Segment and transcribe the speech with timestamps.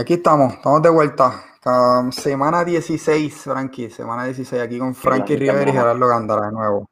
[0.00, 1.44] Aquí estamos, estamos de vuelta.
[2.10, 6.88] semana 16, Frankie, semana 16, aquí con Frankie Rivera y Gerardo Gándara de nuevo.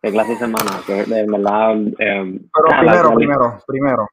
[0.00, 0.70] ¿Qué clase de semana?
[0.86, 1.74] Que de verdad.
[1.98, 4.08] Eh, Pero primero, primero, primero,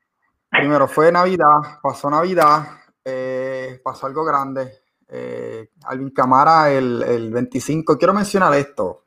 [0.50, 2.64] primero, fue Navidad, pasó Navidad,
[3.06, 4.72] eh, pasó algo grande.
[5.08, 7.96] Eh, Alvin Camara el, el 25.
[7.96, 9.04] Quiero mencionar esto.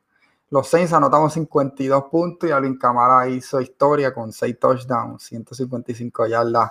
[0.50, 6.70] Los Saints anotamos 52 puntos y Alvin Camara hizo historia con 6 touchdowns, 155 yardas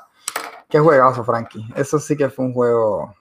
[0.74, 1.64] Qué juegazo, Frankie.
[1.76, 3.14] Eso sí que fue un juego.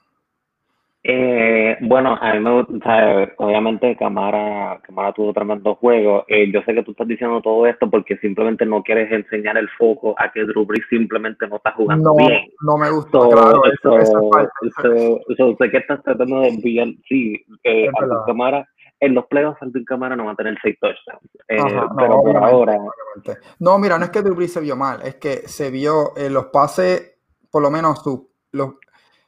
[1.05, 6.25] Eh, bueno, a mí me gusta, obviamente Camara, Camara tuvo tremendo juego.
[6.29, 9.69] Eh, yo sé que tú estás diciendo todo esto porque simplemente no quieres enseñar el
[9.77, 12.49] foco a que Drew Brees simplemente no está jugando bien.
[12.63, 13.63] No me gustó, claro.
[13.67, 13.99] Eso,
[15.29, 17.91] eso, sé que estás tratando de enviar, sí, eh,
[18.27, 18.67] Camara
[19.01, 21.29] en los playoffs Alvin Camara no va a tener seis touchdowns.
[21.49, 21.59] Eh,
[21.99, 22.79] pero por ahora.
[23.59, 26.33] No, mira, no es que Drew Brees se vio mal, es que se vio en
[26.33, 27.12] los pases
[27.53, 28.03] por lo menos
[28.51, 28.71] los,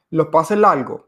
[0.09, 1.03] los pases largos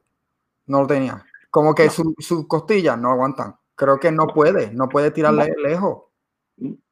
[0.68, 1.26] no lo tenía.
[1.50, 3.56] Como que sus costillas no aguantan.
[3.76, 6.04] Creo que no puede, no puede tirarle lejos.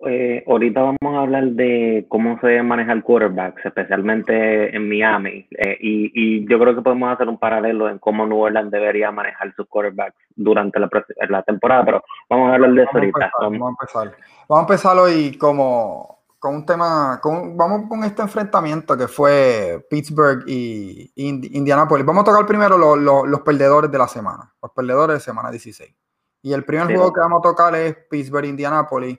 [0.07, 5.47] Eh, ahorita vamos a hablar de cómo se maneja el quarterbacks, especialmente en Miami.
[5.57, 9.11] Eh, y, y, yo creo que podemos hacer un paralelo en cómo New Orleans debería
[9.11, 10.89] manejar sus quarterbacks durante la,
[11.29, 13.31] la temporada, pero vamos a hablar de eso ahorita.
[13.41, 14.17] vamos a empezar.
[14.47, 16.14] Vamos a empezar hoy como
[16.45, 22.05] con un tema, con, vamos con este enfrentamiento que fue Pittsburgh y Indianapolis.
[22.05, 25.91] Vamos a tocar primero los perdedores de la semana, los perdedores de semana 16.
[26.43, 29.17] Y el primer juego que vamos a tocar es Pittsburgh-Indianapolis,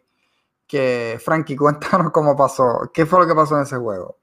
[0.69, 4.19] que Frankie, cuéntanos cómo pasó, qué fue lo que pasó en ese juego.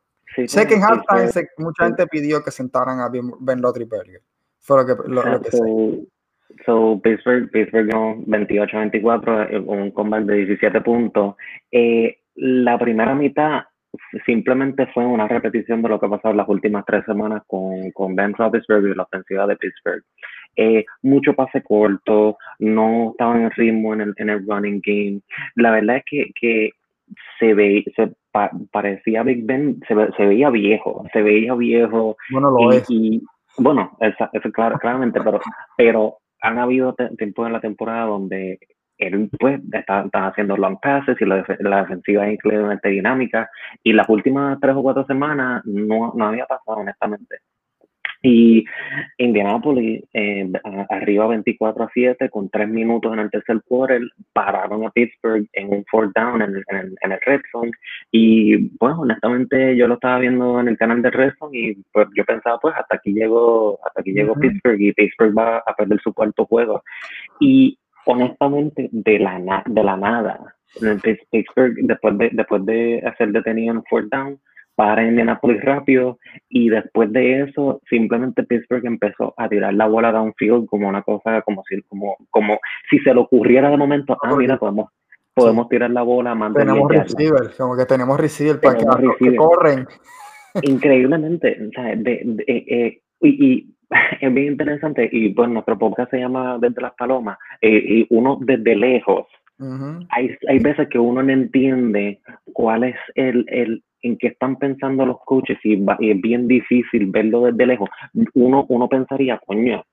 [0.47, 4.21] sé que en halftime mucha gente pidió que sentaran a Ben Roethlisberger.
[4.61, 6.07] Fue lo que, lo, que sé.
[6.65, 7.89] So, Pittsburgh, Pittsburgh
[8.27, 11.35] 28-24, un combate de 17 puntos.
[11.69, 13.63] Eh, la primera mitad
[14.25, 17.91] simplemente fue una repetición de lo que ha pasado en las últimas tres semanas con,
[17.91, 20.03] con Ben Roethlisberger y la ofensiva de Pittsburgh.
[20.55, 25.21] Eh, mucho pase corto, no estaba en el ritmo en el, en el running game.
[25.55, 26.71] La verdad es que, que
[27.39, 28.11] se ve, se
[28.71, 32.17] parecía Big Ben, se, se, veía viejo, se veía viejo.
[32.31, 32.85] Bueno, lo y, es.
[32.89, 33.23] Y,
[33.57, 33.97] bueno,
[34.79, 35.39] claramente, pero,
[35.77, 38.59] pero han habido tiempos en la temporada donde
[38.97, 43.49] él pues está, haciendo long passes y la, la, defensiva es increíblemente dinámica
[43.83, 47.37] y las últimas tres o cuatro semanas no, no había pasado honestamente.
[48.25, 48.63] Y
[49.17, 50.49] Indianapolis, eh,
[50.89, 55.69] arriba 24 a 7, con tres minutos en el tercer quarter, pararon a Pittsburgh en
[55.69, 56.63] un fourth down en el,
[57.01, 57.71] en el, red zone.
[58.11, 62.07] Y pues, honestamente, yo lo estaba viendo en el canal de red zone y pues
[62.15, 65.99] yo pensaba, pues, hasta aquí llegó, hasta aquí llegó Pittsburgh y Pittsburgh va a perder
[65.99, 66.81] su cuarto juego.
[67.41, 70.55] Y honestamente, de la, de la nada.
[71.31, 74.39] Pittsburgh, después de, después de hacer detenido en fourth down,
[74.75, 76.17] para Indianapolis rápido
[76.49, 81.41] y después de eso simplemente Pittsburgh empezó a tirar la bola downfield como una cosa
[81.43, 82.59] como si como como
[82.89, 84.89] si se le ocurriera de momento ah mira podemos
[85.33, 89.87] podemos tirar la bola tenemos receiver como que tenemos receiver para que, corren.
[90.61, 93.75] Increíblemente o sea, de, eh, eh, y, y
[94.21, 98.37] es bien interesante y pues nuestro podcast se llama Desde las Palomas eh, y uno
[98.41, 99.27] desde lejos.
[100.09, 102.19] Hay, hay veces que uno no entiende
[102.51, 107.43] cuál es el, el en qué están pensando los coaches y, es bien difícil verlo
[107.43, 107.89] desde lejos.
[108.33, 109.83] Uno, uno pensaría, coño,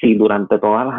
[0.00, 0.94] si durante todos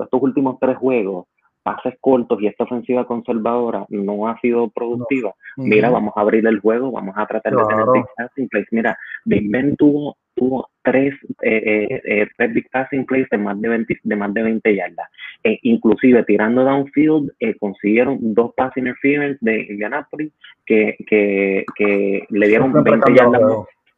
[0.00, 1.26] estos últimos tres juegos
[1.62, 6.60] pases cortos y esta ofensiva conservadora no ha sido productiva, mira, vamos a abrir el
[6.60, 8.66] juego, vamos a tratar de tener plays.
[8.72, 13.60] Mira, Big Ben tuvo, tuvo tres, eh, eh, eh tres big passing plays de más
[13.60, 15.08] de 20, de más de 20 yardas.
[15.44, 20.32] Eh, inclusive tirando downfield, consiguieron dos pass interference de Indianapolis
[20.66, 23.42] que, que, que le dieron 20 yardas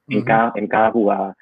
[0.09, 1.37] en, cada, en cada jugada.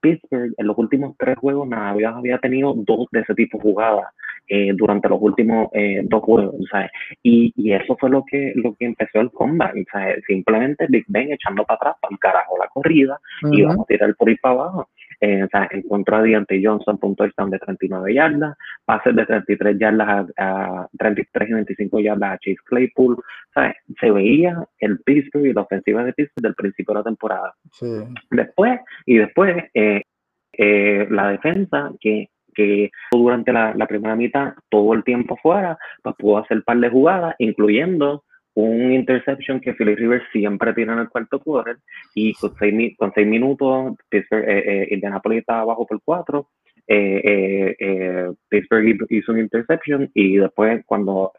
[0.00, 3.62] Pittsburgh en los últimos tres juegos nada, había, había tenido dos de ese tipo de
[3.62, 4.06] jugadas.
[4.46, 6.90] Eh, durante los últimos eh, dos juegos, ¿sabes?
[7.22, 10.22] Y, y, eso fue lo que, lo que empezó el combate, ¿sabes?
[10.26, 13.18] Simplemente Big Ben echando para atrás, para el carajo la corrida,
[13.50, 14.88] y vamos a tirar por ahí para abajo.
[15.20, 15.70] Eh, ¿sabes?
[15.72, 21.48] Encontró a Deontay Johnson, punto de de 39 yardas, pases de 33 yardas a, 33
[21.48, 23.16] y 25 yardas a Chase Claypool,
[23.52, 23.76] ¿sabes?
[24.00, 27.54] Se veía el Pittsburgh y la ofensiva de Pittsburgh del principio de la temporada.
[27.72, 27.86] Sí.
[28.30, 35.76] Después, y después, la defensa que que durante la, primera mitad, todo el tiempo fuera,
[36.02, 38.23] pues pudo hacer par de jugadas, incluyendo
[38.54, 41.78] un interception que Philly Rivers siempre tiene en el cuarto quarter
[42.14, 46.48] y con seis, con seis minutos Pittsburgh, eh, eh, Indianapolis estaba abajo por cuatro
[46.86, 51.32] eh, eh, Pittsburgh hizo un interception y después cuando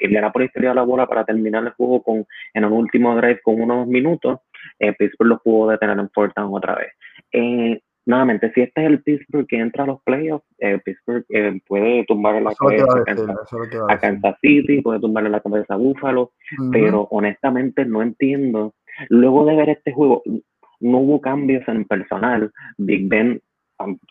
[0.00, 3.86] Indianapolis tenía la bola para terminar el juego con, en un último drive con unos
[3.86, 4.40] minutos,
[4.78, 6.92] Pittsburgh lo pudo detener en fourth down otra vez
[8.06, 12.04] nuevamente, si este es el Pittsburgh que entra a los playoffs, eh, Pittsburgh eh, puede
[12.06, 12.86] tumbarle la cabeza
[13.88, 16.32] a, Kansas, City, puede tumbarle la cabeza a Buffalo,
[16.72, 18.74] pero honestamente no entiendo.
[19.08, 20.22] Luego de ver este juego,
[20.80, 22.50] no hubo cambios en personal.
[22.78, 23.42] Big Ben,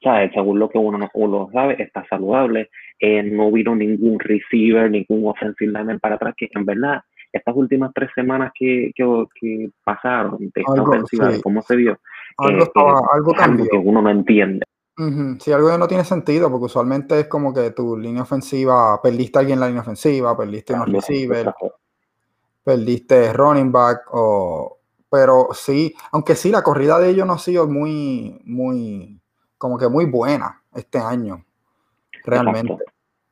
[0.04, 0.32] ¿sabes?
[0.34, 2.70] según lo que uno, uno sabe, está saludable.
[3.00, 7.02] Eh, no hubo ningún receiver, ningún offensive lineman para atrás, que en verdad
[7.32, 12.00] estas últimas tres semanas que, que, pasaron de esta ofensiva, cómo se vio,
[12.38, 14.66] algo, estaba, algo, que uno no entiende.
[15.40, 19.38] Sí, algo que no tiene sentido, porque usualmente es como que tu línea ofensiva, perdiste
[19.38, 21.54] a alguien en la línea ofensiva, perdiste un receiver,
[22.64, 24.78] perdiste running back, o,
[25.10, 29.20] pero sí, aunque sí, la corrida de ellos no ha sido muy, muy,
[29.58, 31.44] como que muy buena este año,
[32.24, 32.78] realmente.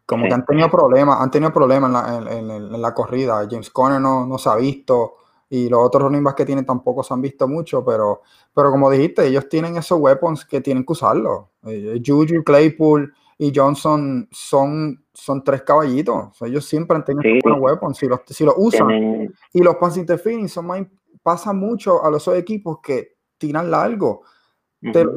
[0.05, 3.47] Como que han tenido problemas, han tenido problemas en la, corrida.
[3.49, 5.15] James Conner no, no se ha visto
[5.49, 8.21] y los otros running backs que tienen tampoco se han visto mucho, pero,
[8.53, 11.45] pero como dijiste, ellos tienen esos weapons que tienen que usarlos.
[11.65, 16.41] Eh, Juju, Claypool y Johnson son, son tres caballitos.
[16.41, 17.97] ellos siempre han tenido buenos weapons.
[17.97, 20.81] Si los, si los usan y los pass interference son más,
[21.21, 24.23] pasa mucho a los equipos que tiran largo.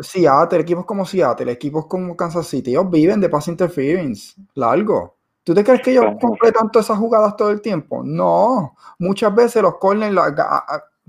[0.00, 5.15] Seattle, equipos como Seattle, equipos como Kansas City, ellos viven de pass interference largo.
[5.46, 8.02] ¿Tú te crees que ellos completan todas esas jugadas todo el tiempo?
[8.04, 8.74] No.
[8.98, 10.12] Muchas veces los corners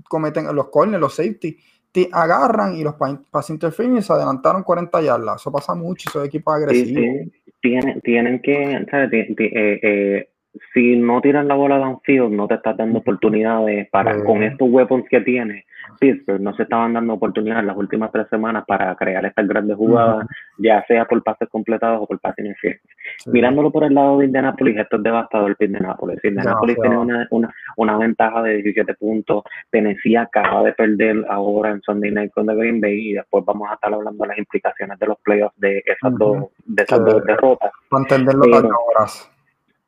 [0.08, 1.58] cometen los corners, los safety,
[1.90, 5.40] te agarran y los pass interference se adelantaron 40 yardas.
[5.40, 7.32] Eso pasa mucho, esos equipos agresivos.
[7.60, 9.12] Tienen, tienen que, ¿sabes?
[9.12, 10.28] Eh, eh,
[10.72, 15.06] si no tiran la bola downfield, no te estás dando oportunidades para, con estos weapons
[15.08, 15.64] que tiene
[15.98, 20.26] Pittsburgh, no se estaban dando oportunidades las últimas tres semanas para crear estas grandes jugadas,
[20.58, 22.80] ya sea por pases completados o por pases infieles.
[23.26, 26.22] Mirándolo por el lado de Indianapolis, esto es devastador el Indianapolis.
[26.22, 31.80] Indianapolis tiene una, una, una, ventaja de 17 puntos, Tennessee acaba de perder ahora en
[31.82, 34.98] Sunday Night con the Green Bay y después vamos a estar hablando de las implicaciones
[34.98, 37.72] de los playoffs de esas, dos, de esas dos derrotas.
[37.88, 38.44] Para entenderlo
[38.90, 39.30] horas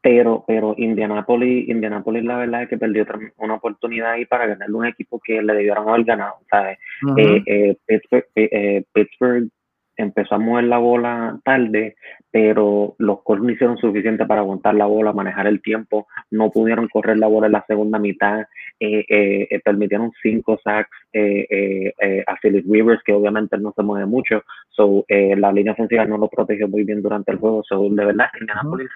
[0.02, 3.06] pero, pero Indianapolis, Indianapolis la verdad es que perdió
[3.38, 6.78] una oportunidad ahí para ganarle un equipo que le debieron haber ganado, ¿sabes?
[7.18, 7.76] Eh, eh,
[8.34, 9.48] eh, Pittsburgh,
[9.96, 11.96] empezó a mover la bola tarde,
[12.30, 16.88] pero los Colts no hicieron suficiente para aguantar la bola, manejar el tiempo, no pudieron
[16.88, 18.46] correr la bola en la segunda mitad,
[19.62, 25.74] permitieron cinco sacks a Philip Rivers, que obviamente no se mueve mucho, so, la línea
[25.74, 28.88] ofensiva no lo protegió muy bien durante el juego, so, de verdad, Indianapolis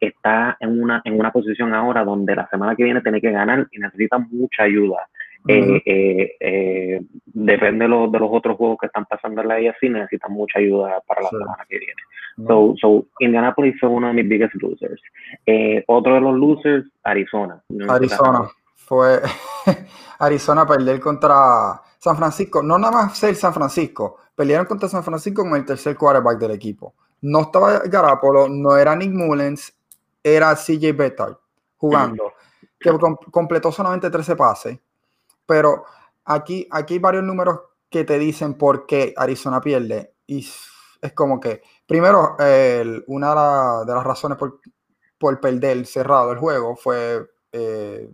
[0.00, 3.66] está en una, en una posición ahora donde la semana que viene tiene que ganar
[3.70, 5.08] y necesita mucha ayuda.
[5.46, 9.54] Eh, eh, eh, depende de, los, de los otros juegos que están pasando en la
[9.54, 12.02] AFC, necesitan mucha ayuda para la semana que viene.
[12.46, 15.00] So, so, Indianapolis fue uno de mis biggest losers.
[15.86, 17.62] otro de los losers, Arizona.
[17.88, 18.48] Arizona.
[18.74, 19.20] Fue
[20.18, 22.62] Arizona perder contra San Francisco.
[22.62, 24.16] No nada más ser San Francisco.
[24.34, 26.94] Pelearon contra San Francisco con el tercer quarterback del equipo.
[27.22, 29.77] No estaba Garapolo, no era Nick Mullens,
[30.34, 31.36] era CJ Bettard
[31.76, 32.34] jugando,
[32.78, 32.90] que
[33.30, 34.78] completó solamente 13 pases.
[35.46, 35.84] Pero
[36.24, 40.14] aquí, aquí hay varios números que te dicen por qué Arizona pierde.
[40.26, 40.46] Y
[41.00, 42.36] es como que, primero,
[43.06, 44.60] una de, las razones por,
[45.18, 48.10] por, perder cerrado el juego fue eh,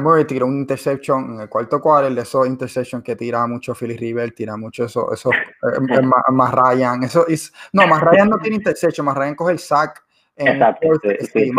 [0.00, 3.96] Murray tiró un interception en el cuarto cuarto, de esos interceptions que tira mucho Philly
[3.96, 5.80] River, tira mucho eso, eso eh,
[6.32, 10.05] más, Ryan, eso es, no, más Ryan no tiene interception, más Ryan coge el sack
[10.36, 10.88] Exacto.
[11.32, 11.50] sí,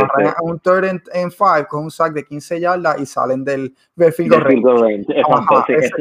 [0.42, 4.34] un third and, five con un sack de 15 yardas y salen del, del field
[4.34, 5.06] range.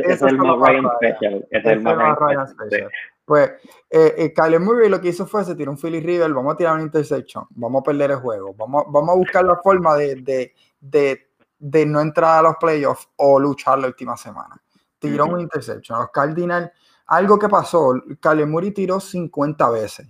[0.04, 1.48] es, el más Ryan special.
[1.50, 2.90] Es el más Ryan special.
[3.24, 3.50] Pues
[3.90, 6.56] eh, eh, Kyler Murray lo que hizo fue se tiró un Philly River, vamos a
[6.56, 10.14] tirar una interception, vamos a perder el juego, vamos, vamos a buscar la forma de,
[10.16, 11.26] de, de,
[11.58, 14.62] de no entrar a los playoffs o luchar la última semana.
[14.98, 15.98] Tiró un interception.
[15.98, 16.70] Los Cardinals,
[17.06, 20.06] algo que pasó, Kyler Murray tiró 50 veces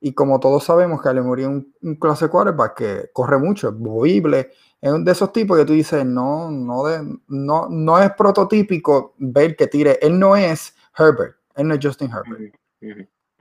[0.00, 4.50] y como todos sabemos que Murray es un, clase quarterback que corre mucho, es movible,
[4.80, 9.56] es de esos tipos que tú dices, no, no, de, no, no es prototípico ver
[9.56, 9.98] que tire.
[10.00, 12.54] Él no es Herbert, él no es Justin Herbert.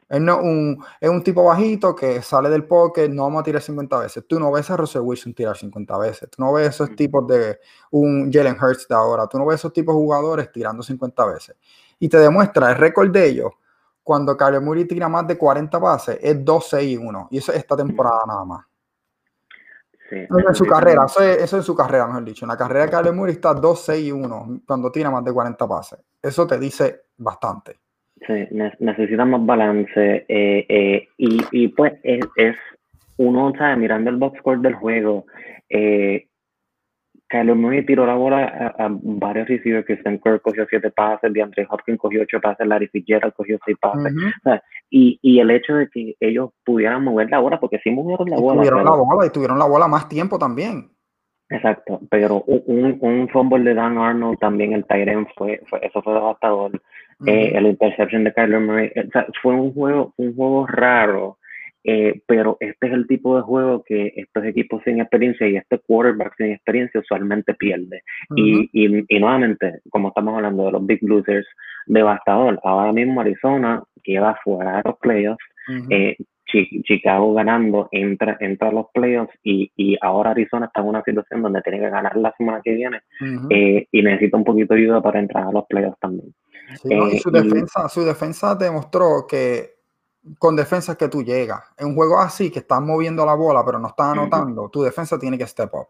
[0.09, 3.61] Él no un, es un tipo bajito que sale del pocket, no vamos a tirar
[3.61, 4.25] 50 veces.
[4.25, 6.29] Tú no ves a Russell Wilson tirar 50 veces.
[6.29, 7.59] Tú no ves esos tipos de
[7.91, 9.27] un Jalen Hurts de ahora.
[9.27, 11.57] Tú no ves esos tipos de jugadores tirando 50 veces.
[11.99, 13.51] Y te demuestra el récord de ellos
[14.07, 17.27] cuando Kyler Murray tira más de 40 pases, es 2-6 y 1.
[17.29, 18.65] Y eso es esta temporada nada más.
[20.09, 22.45] Sí, en su carrera, eso es, en su carrera, mejor dicho.
[22.45, 25.67] En la carrera de Kyler Murray está 2-6 y 1 cuando tira más de 40
[25.67, 25.99] pases.
[26.23, 27.79] Eso te dice bastante.
[28.25, 28.47] Sí,
[28.79, 30.25] necesita más balance.
[30.29, 32.55] Eh, eh, y, y, pues es, es,
[33.17, 33.77] uno, ¿sabes?
[33.77, 35.25] Mirando el box score del juego,
[35.67, 36.26] eh,
[37.29, 41.99] Kyler Murray tiró la bola a, varios receivers, Christian Kirk cogió siete pases, DeAndre Hopkins
[41.99, 44.13] cogió ocho pases, Larry Fitzgerald cogió seis pases.
[44.89, 48.37] y, y, el hecho de que ellos pudieran mover la bola, porque sí movieron la
[48.37, 48.61] bola.
[48.61, 50.89] Tuvieron la bola y tuvieron la bola más tiempo también.
[51.49, 56.13] Exacto, pero un, un fumble de Dan Arnold también, el Tyrant fue, fue, eso fue
[56.13, 56.81] devastador.
[57.25, 61.37] eh, el interception de Kyler Murray, o sea, fue un juego, un juego raro
[61.83, 65.79] eh, pero este es el tipo de juego que estos equipos sin experiencia y este
[65.79, 68.01] quarterback sin experiencia usualmente pierde.
[68.35, 71.47] y, y, nuevamente, como estamos hablando de los big losers,
[71.87, 72.59] devastador.
[72.63, 75.43] Ahora mismo Arizona queda fuera de los playoffs.
[75.89, 76.15] Eh,
[76.83, 81.41] Chicago ganando entra, entra a los playoffs y, y, ahora Arizona está en una situación
[81.41, 83.01] donde tiene que ganar la semana que viene
[83.49, 86.33] eh, y necesita un poquito de ayuda para entrar a los playoffs también.
[87.21, 89.76] su, defensa, su defensa demostró que
[90.37, 91.63] con defensas que tú llegas.
[91.77, 95.17] En un juego así, que estás moviendo la bola, pero no estás anotando, tu defensa
[95.17, 95.87] tiene que step up.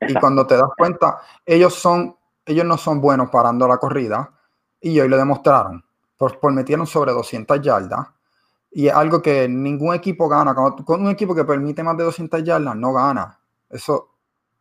[0.00, 4.32] Y cuando te das cuenta, ellos son, ellos no son buenos parando la corrida,
[4.80, 5.84] y hoy lo demostraron.
[6.16, 8.08] Por, por metieron sobre 200 yardas.
[8.70, 10.54] Y es algo que ningún equipo gana.
[10.54, 13.40] con un equipo que permite más de 200 yardas, no gana.
[13.70, 14.10] Eso,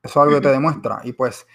[0.01, 1.01] eso es algo que te demuestra.
[1.03, 1.45] Y pues,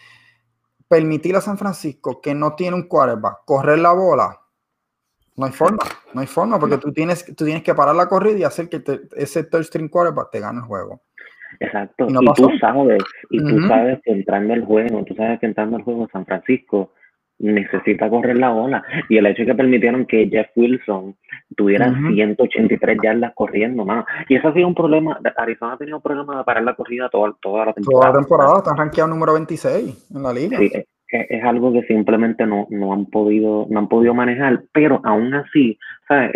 [0.86, 4.40] permitir a San Francisco, que no tiene un quarterback, correr la bola,
[5.38, 5.78] no hay forma,
[6.12, 8.82] no hay forma, porque tú tienes, tú tienes que parar la corrida y hacer que
[9.16, 11.00] ese third string quarterback te gane el juego.
[11.60, 15.78] Exacto, y, tú sabes, y tú sabes que entrando el juego, tú sabes que entrando
[15.78, 16.92] el juego San Francisco
[17.38, 18.82] necesita correr la bola.
[19.08, 21.16] Y el hecho de que permitieron que Jeff Wilson
[21.56, 24.04] tuviera 183 yardas corriendo, más.
[24.28, 25.20] Y eso ha sido un problema.
[25.36, 28.10] Arizona ha tenido problemas de parar la corrida toda, toda la temporada.
[28.10, 30.58] Toda la temporada, están rankeados número 26 en la liga.
[30.58, 30.70] Sí,
[31.10, 35.78] es algo que simplemente no, no han podido no han podido manejar pero aún así
[36.06, 36.30] ¿sabes?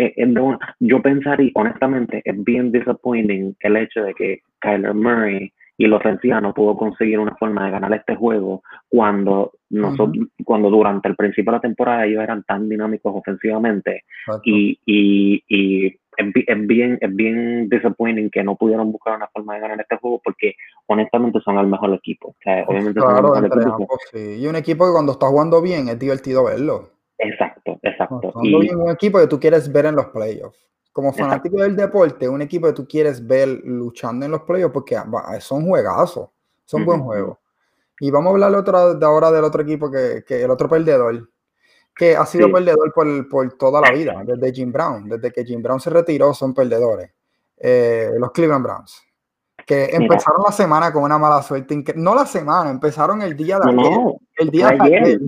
[0.80, 6.02] yo pensaría honestamente es bien disappointing el hecho de que Kyler Murray y los
[6.40, 11.50] no pudo conseguir una forma de ganar este juego cuando nosotros, cuando durante el principio
[11.50, 14.04] de la temporada ellos eran tan dinámicos ofensivamente.
[14.44, 19.60] Y, y, y es, bien, es bien disappointing que no pudieron buscar una forma de
[19.60, 20.54] ganar este juego porque
[20.86, 22.28] honestamente son el mejor equipo.
[22.28, 23.98] O sea, obviamente claro, son el mejor equipo.
[24.12, 24.40] sí.
[24.40, 26.90] Y un equipo que cuando está jugando bien es divertido verlo.
[27.18, 28.32] Exacto, exacto.
[28.42, 28.72] y...
[28.74, 30.58] un equipo que tú quieres ver en los playoffs.
[30.92, 34.98] Como fanático del deporte, un equipo que tú quieres ver luchando en los playoffs porque
[35.40, 36.28] son juegazos,
[36.66, 37.40] son buen juego.
[37.98, 41.30] Y vamos a hablar otra, de ahora del otro equipo que, que el otro perdedor,
[41.94, 45.08] que ha sido perdedor por, por, toda la vida, desde Jim Brown.
[45.08, 47.10] Desde que Jim Brown se retiró, son perdedores.
[47.56, 49.02] Eh, los Cleveland Browns.
[49.66, 51.84] Que empezaron la semana con una mala suerte.
[51.96, 53.98] No la semana, empezaron el día de ayer.
[54.38, 55.20] el día de ayer.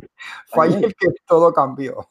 [0.46, 2.08] Fue ayer que todo cambió.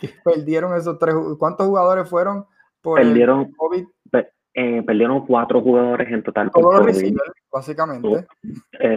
[0.00, 1.14] Que perdieron esos tres.
[1.38, 2.46] ¿Cuántos jugadores fueron
[2.80, 3.86] por perdieron, COVID?
[4.52, 6.50] Eh, perdieron cuatro jugadores en total.
[6.50, 8.26] Todos los receivers, básicamente.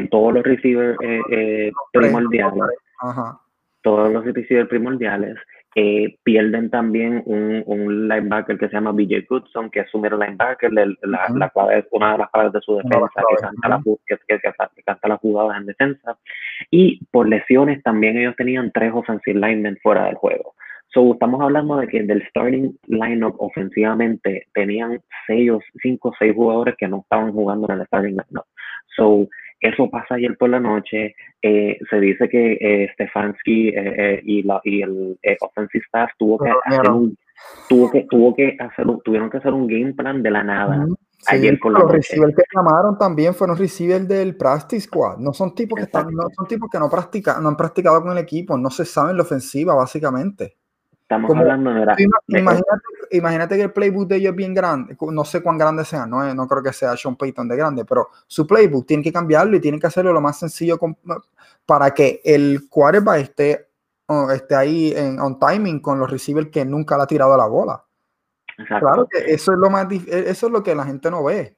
[0.09, 2.77] todos los receivers eh, primordiales.
[2.99, 3.39] Ajá
[3.83, 5.35] todos los receivers primordiales,
[5.75, 10.17] eh, pierden también un, un, linebacker que se llama BJ Goodson, que es su mero
[10.17, 13.81] linebacker, la, la cual es una de las claves de su defensa, que, canta la,
[14.05, 16.17] que, que, canta las jugadas en defensa.
[16.69, 20.53] Y por lesiones también ellos tenían tres offensive linemen fuera del juego.
[20.93, 25.51] So, estamos hablando de que del starting lineup ofensivamente tenían seis,
[25.81, 28.45] cinco o seis jugadores que no estaban jugando en el starting lineup.
[28.95, 29.27] So,
[29.63, 31.15] eso pasa ayer por la noche.
[31.41, 36.49] Eh, se dice que eh, Stefanski eh, y, la, y el offensive staff tuvo que
[36.49, 37.17] hacer un,
[37.69, 40.85] tuvo que tuvo que hacer tuvieron que hacer un game plan de la nada.
[41.27, 45.17] ayer por la los receivers que llamaron también fueron receivers del practice squad.
[45.19, 48.11] No son tipos que están, no son tipos que no practican, no han practicado con
[48.11, 50.57] el equipo, no se saben la ofensiva básicamente.
[51.03, 51.81] Estamos hablando de,
[52.27, 52.81] imagínate,
[53.11, 56.33] imagínate, que el playbook de ellos es bien grande, no sé cuán grande sea, no,
[56.33, 59.59] no creo que sea Sean Payton de grande, pero su playbook tiene que cambiarlo y
[59.59, 60.79] tiene que hacerlo lo más sencillo
[61.65, 63.69] para que el quarterback esté,
[64.33, 67.83] esté ahí en on timing con los receivers que nunca le ha tirado la bola.
[68.67, 71.57] Claro que eso es lo más eso es lo que la gente no ve.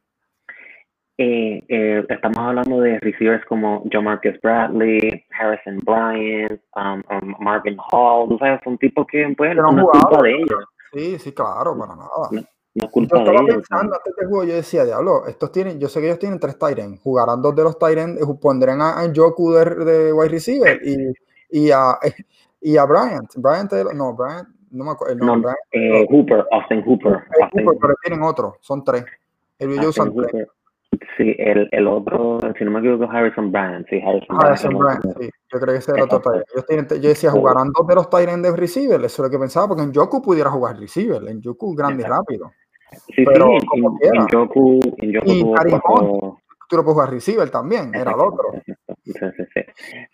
[1.17, 7.77] Eh, eh, estamos hablando de receivers como John Marcus Bradley, Harrison Bryant, um, um, Marvin
[7.89, 10.65] Hall, tú sabes, son tipos que pues, no es culpa de ellos.
[10.91, 12.09] Sí, sí, claro, para nada.
[12.31, 12.41] No,
[12.85, 15.87] es culpa yo estaba de pensando antes del juego, yo decía, diablo, estos tienen, yo
[15.87, 19.13] sé que ellos tienen tres Tyrens, jugarán dos de los Tyrens, eh, pondrán a, a
[19.15, 21.13] Joku de, de, wide receiver y,
[21.49, 21.97] y, a,
[22.59, 23.33] y a Bryant.
[23.37, 25.25] Bryant, no, Bryant, no me acuerdo.
[25.25, 27.23] No, no eh, Hooper, Austin Hooper.
[27.41, 29.05] Austin Hooper, pero tienen otro, son tres.
[29.57, 30.45] Ellos usan tres.
[31.17, 33.85] Sí, el, el otro, si no me equivoco, Harrison Brand.
[33.89, 35.17] Sí, Harrison, Harrison Brand.
[35.19, 35.29] sí.
[35.51, 36.91] Yo creo que ese era otro Tyrant.
[36.93, 38.99] Yo, decía, jugarán dos de los Tyrants de receiver.
[38.99, 41.21] Eso es lo que pensaba, porque en Joku pudiera jugar receiver.
[41.29, 42.51] En Joku grande y rápido.
[43.15, 45.41] Sí, Pero, sí, como en, en Joku, en Joku y
[46.69, 48.51] tú lo puedes jugar receiver también, era el otro.
[48.65, 49.61] Sí, sí, sí.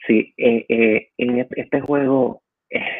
[0.07, 2.41] sí eh, eh, en este juego,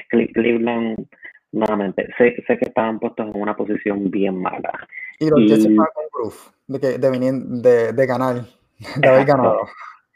[0.10, 1.08] Cleveland,
[1.52, 4.88] nuevamente, sé, sé, que estaban puestos en una posición bien mala.
[5.20, 8.42] Y los Jets se con proof de, que, de, de, ganar,
[8.96, 9.60] de haber ganado.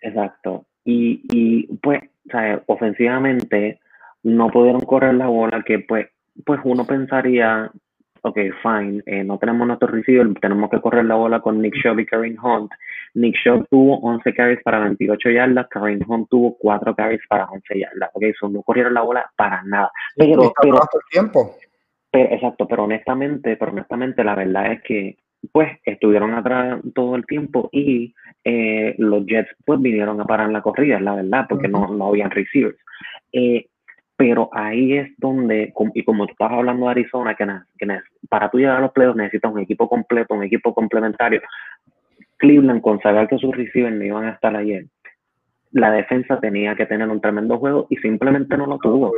[0.02, 0.66] Exacto.
[0.84, 2.02] Y, y pues,
[2.32, 2.62] ¿sabes?
[2.68, 3.80] ofensivamente,
[4.24, 6.08] no pudieron correr la bola, que pues,
[6.46, 7.72] pues uno pensaría
[8.26, 12.00] ok, fine, eh, no tenemos nuestro receiver, tenemos que correr la bola con Nick Chubb
[12.00, 12.72] y Kareem Hunt.
[13.14, 17.80] Nick Chubb tuvo 11 carries para 28 yardas, Kareem Hunt tuvo 4 carries para 11
[17.80, 18.10] yardas.
[18.14, 19.92] Ok, eso no corrieron la bola para nada.
[20.16, 20.80] Pero, pero,
[21.12, 21.56] tiempo.
[22.10, 25.18] Pero, exacto, pero honestamente, pero honestamente la verdad es que
[25.52, 30.64] pues estuvieron atrás todo el tiempo y eh, los Jets pues vinieron a parar la
[30.64, 32.80] corrida, la verdad, porque no, no habían receivers.
[33.32, 33.68] Eh,
[34.18, 37.46] pero ahí es donde, y como tú estás hablando de Arizona, que,
[38.30, 41.42] para tú llegar a los playoffs necesitas un equipo completo, un equipo complementario.
[42.38, 44.86] Cleveland, con saber que sus receivers no iban a estar ayer,
[45.76, 49.12] la defensa tenía que tener un tremendo juego y simplemente no lo tuvo.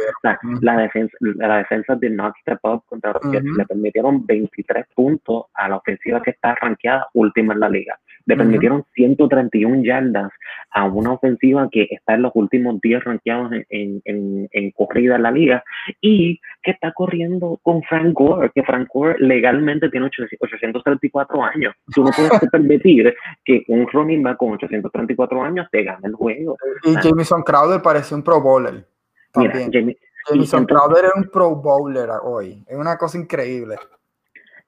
[0.62, 3.46] la defensa, la defensa did not step up contra los Jets.
[3.46, 8.00] Le permitieron 23 puntos a la ofensiva que está rankeada última en la liga.
[8.26, 10.32] Le permitieron 131 yardas
[10.72, 15.24] a una ofensiva que está en los últimos 10 rankeados en, en, en, corrida en
[15.24, 15.64] la liga
[16.02, 21.74] y que está corriendo con Frank Gore, que Frank Gore legalmente tiene 834 años.
[21.94, 26.47] Tú no puedes permitir que un running back con 834 años te gane el juego.
[26.84, 28.88] Y Jamison Crowder parece un pro bowler.
[29.32, 29.96] También.
[30.26, 32.64] Jamison Crowder es un pro bowler hoy.
[32.68, 33.76] Es una cosa increíble.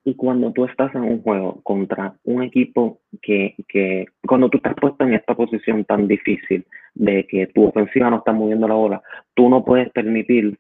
[0.06, 4.74] Y cuando tú estás en un juego contra un equipo que, que, cuando tú estás
[4.80, 9.02] puesto en esta posición tan difícil de que tu ofensiva no está moviendo la bola,
[9.36, 10.58] tú no puedes permitir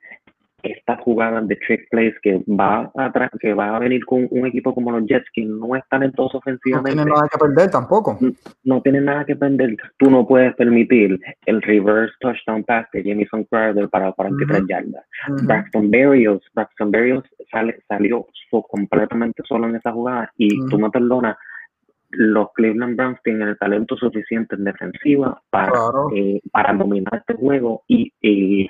[0.63, 4.73] estas jugadas de trick plays que va a que va a venir con un equipo
[4.73, 6.95] como los Jets que no es talentoso ofensivamente.
[6.95, 8.19] No tienen nada que perder tampoco.
[8.63, 9.77] No, tienen nada que perder.
[9.97, 15.05] Tú no puedes permitir el reverse touchdown pass de Jamison Crowder para 43 yardas.
[15.43, 18.27] Braxton Berrios, Braxton Berrios sale, salió
[18.69, 21.37] completamente solo en esa jugada y tú me perdonas,
[22.11, 25.71] los Cleveland Browns tienen el talento suficiente en defensiva para,
[26.15, 28.67] eh, para dominar este juego y, y,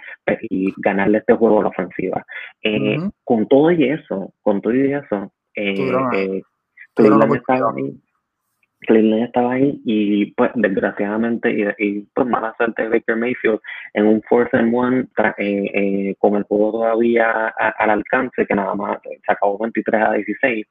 [0.78, 2.26] ganarle este juego a la ofensiva.
[2.64, 6.42] Eh, con todo y eso, con todo y eso, eh,
[6.96, 7.98] Cleveland estaba ahí.
[8.82, 13.60] Cleveland estaba ahí y pues desgraciadamente y, y pues mala suerte de Baker Mayfield
[13.94, 15.08] en un fourth and one
[16.18, 20.66] con el juego todavía al alcance que nada más se acabó 23 a 16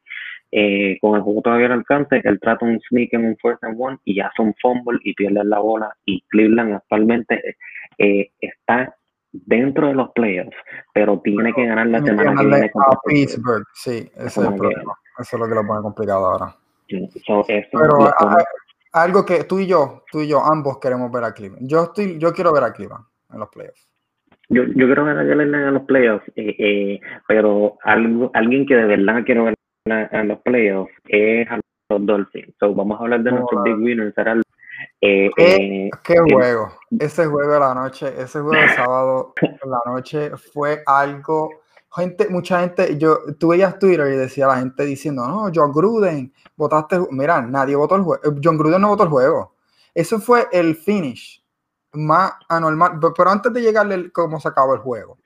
[0.50, 3.76] eh, con el juego todavía al alcance, él trata un sneak en un first and
[3.78, 5.94] one y hace un fumble y pierde la bola.
[6.04, 7.56] Y Cleveland actualmente
[7.98, 8.94] eh, está
[9.32, 10.56] dentro de los playoffs,
[10.94, 13.64] pero tiene que ganar la semana que viene contra Pittsburgh.
[13.74, 14.94] Sí, ese es el problema.
[15.18, 16.56] Eso es lo que lo pone complicado ahora.
[16.88, 18.08] pero
[18.92, 21.68] algo que tú y yo, tú y yo, ambos queremos ver a Cleveland.
[21.68, 23.86] Yo estoy, yo quiero ver a Cleveland en los playoffs.
[24.48, 28.86] Yo, yo quiero ver a Cleveland en los playoffs, eh, pero algo, alguien que de
[28.86, 29.54] verdad quiero ver
[29.90, 32.54] en los playoffs es a los Dolphins.
[32.58, 34.14] So, vamos a hablar de nuestros big winners.
[35.00, 36.72] Eh, ¿Qué, eh, juego?
[36.98, 41.50] Ese juego de la noche, ese juego de sábado en la noche fue algo.
[41.94, 46.32] Gente, mucha gente, yo, tú veías Twitter y decía la gente diciendo, no, John Gruden,
[46.56, 46.98] votaste.
[47.10, 48.22] Mira, nadie votó el juego.
[48.42, 49.54] John Gruden no votó el juego.
[49.94, 51.42] Eso fue el finish
[51.92, 52.98] más anormal.
[53.16, 55.18] Pero antes de llegarle cómo se acabó el juego,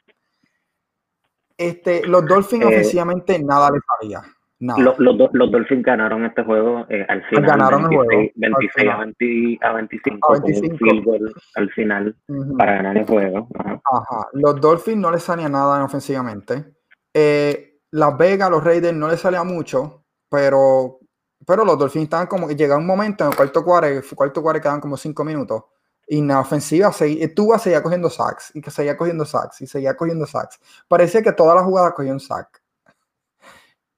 [1.56, 4.22] este, los Dolphins eh, nada les sabía.
[4.62, 7.46] Los, los, los, Dolphins ganaron este juego eh, al final.
[7.46, 11.16] Ganaron 26, 26 a, 25 a 25.
[11.56, 12.16] al final
[12.56, 13.48] para ganar el juego.
[13.58, 14.28] Ajá.
[14.34, 16.76] Los Dolphins no les salía nada ofensivamente.
[17.12, 21.00] Eh, Las Vegas, los Raiders no les salía mucho, pero,
[21.44, 24.62] pero los Dolphins estaban como que llega un momento en el cuarto cuarto, cuarto cuarto
[24.62, 25.64] quedaban como 5 minutos.
[26.06, 26.92] Y en la ofensiva
[27.34, 30.60] Tuba seguía cogiendo sacks y que seguía cogiendo sacks y seguía cogiendo sacks.
[30.86, 32.61] Parecía que toda la jugada cogía un sack.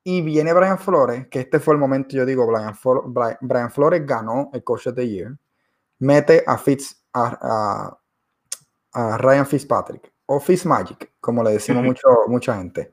[0.07, 2.75] Y viene Brian Flores, que este fue el momento, yo digo, Brian,
[3.41, 5.35] Brian, Flores ganó el Coach of the Year,
[6.01, 7.99] mete a Fitz, a,
[8.93, 12.93] Ryan Fitzpatrick, o Fitzmagic, como le decimos mucho, mucha gente.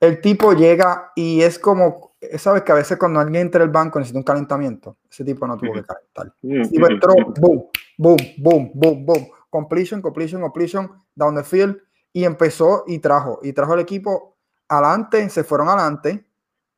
[0.00, 3.98] El tipo llega y es como, sabes que a veces cuando alguien entra al banco
[3.98, 6.34] necesita un calentamiento, ese tipo no tuvo que calentar.
[6.42, 11.80] El tipo entró, boom, boom, boom, boom, boom, completion, completion, completion, down the field,
[12.12, 14.35] y empezó y trajo, y trajo el equipo
[14.68, 16.26] adelante, se fueron adelante,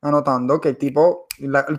[0.01, 1.27] anotando que el tipo,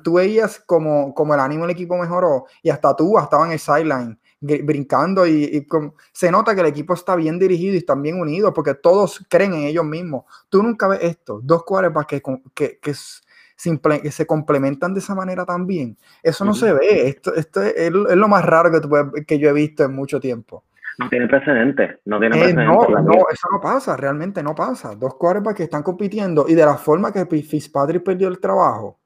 [0.03, 3.59] tú veías como, como el ánimo del equipo mejoró y hasta tú estaba en el
[3.59, 5.66] sideline brincando y,
[6.12, 9.55] se nota que el equipo está bien dirigido y están bien unidos porque todos creen
[9.55, 10.25] en ellos mismos.
[10.49, 12.23] Tú nunca ves esto, dos quarterbacks que,
[12.55, 15.99] que, que se, se complementan de esa manera también.
[16.23, 17.09] Eso no se ve.
[17.09, 20.64] Esto, esto es, lo más raro que, que yo he visto en mucho tiempo.
[21.01, 24.95] No tiene precedente, no tiene eh, no, no, eso no pasa, realmente no pasa.
[24.95, 29.01] Dos quarterbacks que están compitiendo y de la forma que Fitzpatrick perdió el trabajo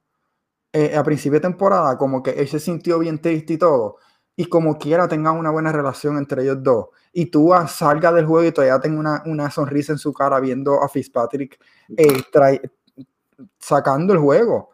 [0.73, 3.95] eh, a principio de temporada, como que él se sintió bien triste y todo,
[4.35, 8.45] y como quiera tengan una buena relación entre ellos dos, y tú salga del juego
[8.45, 11.57] y todavía tenga una, una, sonrisa en su cara viendo a Fitzpatrick
[11.95, 12.21] eh,
[13.57, 14.71] sacando el juego,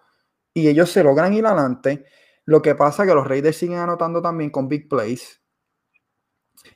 [0.56, 2.04] y ellos se logran ir adelante.
[2.46, 5.41] Lo que pasa es que los Raiders siguen anotando también con big plays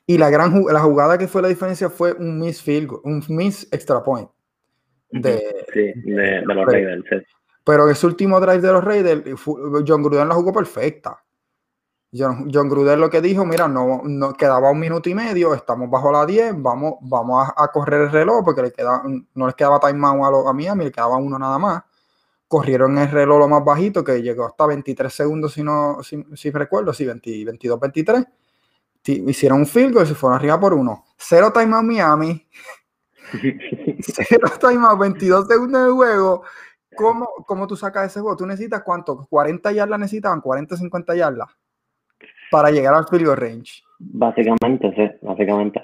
[0.06, 3.68] y la gran la jugada que fue la diferencia fue un miss field, un miss
[3.72, 4.30] extra point.
[5.10, 5.42] De,
[6.04, 7.26] de, los Raiders.
[7.64, 9.22] Pero ese último drive de los Raiders,
[9.86, 11.22] John Gruden la jugó perfecta.
[12.12, 15.90] John, John Gruden lo que dijo, mira, no, no quedaba un minuto y medio, estamos
[15.90, 19.02] bajo la 10, vamos, vamos a, correr el reloj porque le queda,
[19.34, 21.82] no les quedaba timeout a, lo, a Miami, le quedaba uno nada más.
[22.46, 26.50] Corrieron el reloj lo más bajito, que llegó hasta 23 segundos, si no si, si
[26.52, 28.26] recuerdo, sí, 22, 23
[29.12, 31.04] hicieron un field goal y se fueron arriba por uno.
[31.16, 32.46] Cero timeout Miami.
[34.00, 36.42] Cero timeout, 22 segundos de juego.
[36.96, 38.36] ¿Cómo, ¿Cómo tú sacas ese juego?
[38.36, 39.28] ¿Tú necesitas cuánto?
[39.30, 40.40] ¿40 yardas necesitaban?
[40.40, 41.48] ¿40, 50 yardas?
[42.50, 43.82] Para llegar al field goal range.
[43.98, 45.82] Básicamente, sí, básicamente.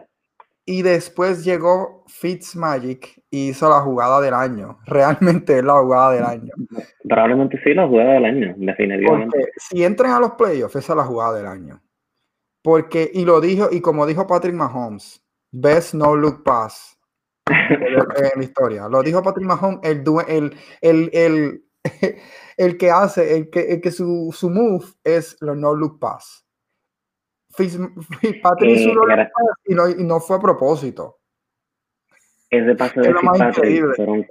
[0.64, 4.78] Y después llegó Fitzmagic y hizo la jugada del año.
[4.86, 6.52] Realmente es la jugada del año.
[7.08, 9.38] Probablemente sí, la jugada del año, definitivamente.
[9.38, 11.81] Porque si entran a los playoffs, esa es la jugada del año.
[12.62, 16.98] Porque, y lo dijo, y como dijo Patrick Mahomes, best no look pass
[17.46, 18.88] en la historia.
[18.88, 21.64] Lo dijo Patrick Mahomes, el, el, el, el,
[22.56, 26.46] el que hace, el que, el que su, su move es los no look pass.
[28.42, 29.28] Patrick hizo eh,
[29.66, 31.18] y no, y no fue a propósito.
[32.48, 34.26] Ese paso de Patrick fueron,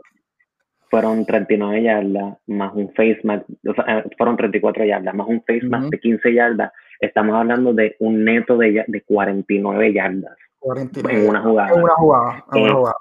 [0.90, 5.66] fueron 39 yardas más un face o sea, eh, fueron 34 yardas más un face
[5.66, 10.38] mask de 15 yardas estamos hablando de un neto de, de 49 yardas.
[10.60, 11.74] 49, en una jugada.
[11.74, 12.96] En una jugada, en una eh, jugada.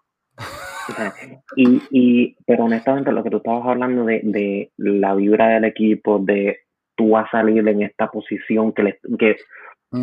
[1.57, 6.19] Y, y, pero honestamente, lo que tú estabas hablando de, de la vibra del equipo,
[6.19, 6.61] de
[6.97, 9.37] tú vas a salir en esta posición que, le, que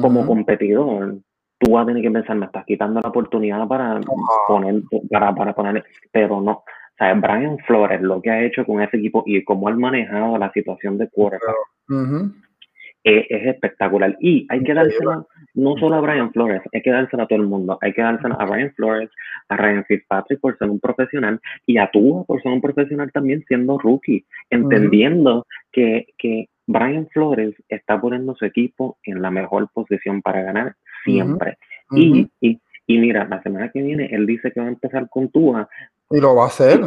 [0.02, 1.18] como competidor,
[1.60, 4.00] tú vas a tener que pensar, me estás quitando la oportunidad para
[4.48, 6.52] poner, para, para poner, pero no.
[6.52, 6.64] O
[6.98, 10.52] sea, Brian Flores, lo que ha hecho con ese equipo y cómo ha manejado la
[10.52, 11.56] situación de quarterback,
[13.08, 14.18] es, espectacular.
[14.20, 17.48] Y hay que dársela no solo a Brian Flores, hay que dársela a todo el
[17.48, 17.78] mundo.
[17.82, 19.10] Hay que dársela a Brian Flores,
[19.50, 23.44] a Ryan Fitzpatrick por ser un profesional y a tú por ser un profesional también
[23.48, 30.22] siendo rookie, entendiendo que, que Brian Flores está poniendo su equipo en la mejor posición
[30.22, 31.58] para ganar siempre.
[31.92, 35.30] y, y, y, mira, la semana que viene él dice que va a empezar con
[35.30, 35.70] Tua.
[36.12, 36.80] Y lo va a hacer.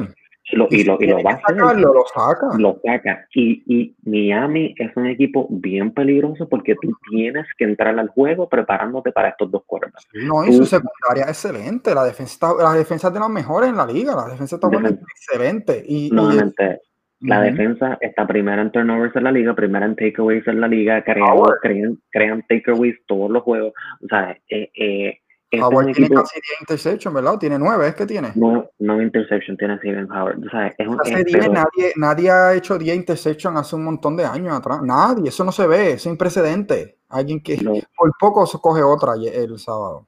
[0.53, 1.57] Y lo, y lo, y lo va a hacer.
[1.57, 2.59] lo saca.
[2.59, 3.27] Lo saca.
[3.35, 8.49] Y, y Miami es un equipo bien peligroso porque tú tienes que entrar al juego
[8.49, 10.07] preparándote para estos dos cuerdas.
[10.13, 11.95] No, y su secundaria excelente.
[11.95, 14.15] La defensa las defensas de las mejores en la liga.
[14.15, 15.85] La defensa está excelente.
[15.87, 16.81] Y, Nuevamente,
[17.21, 21.05] la defensa está primera en turnovers en la liga, primera en takeaways en la liga,
[21.05, 23.73] crean, crean, crean takeaways todos los juegos.
[24.03, 25.19] O sea, eh, eh,
[25.59, 27.39] Howard este tiene casi 10 interceptions, ¿verdad?
[27.39, 28.29] Tiene 9, ¿es que tiene?
[28.35, 30.39] No, no interception tiene Steven Howard.
[30.47, 34.53] O sea, es un, nadie, nadie ha hecho 10 interceptions hace un montón de años
[34.53, 34.81] atrás.
[34.83, 36.97] Nadie, eso no se ve, es sin precedente.
[37.09, 37.59] Alguien que
[37.97, 40.07] por poco se coge otra el sábado.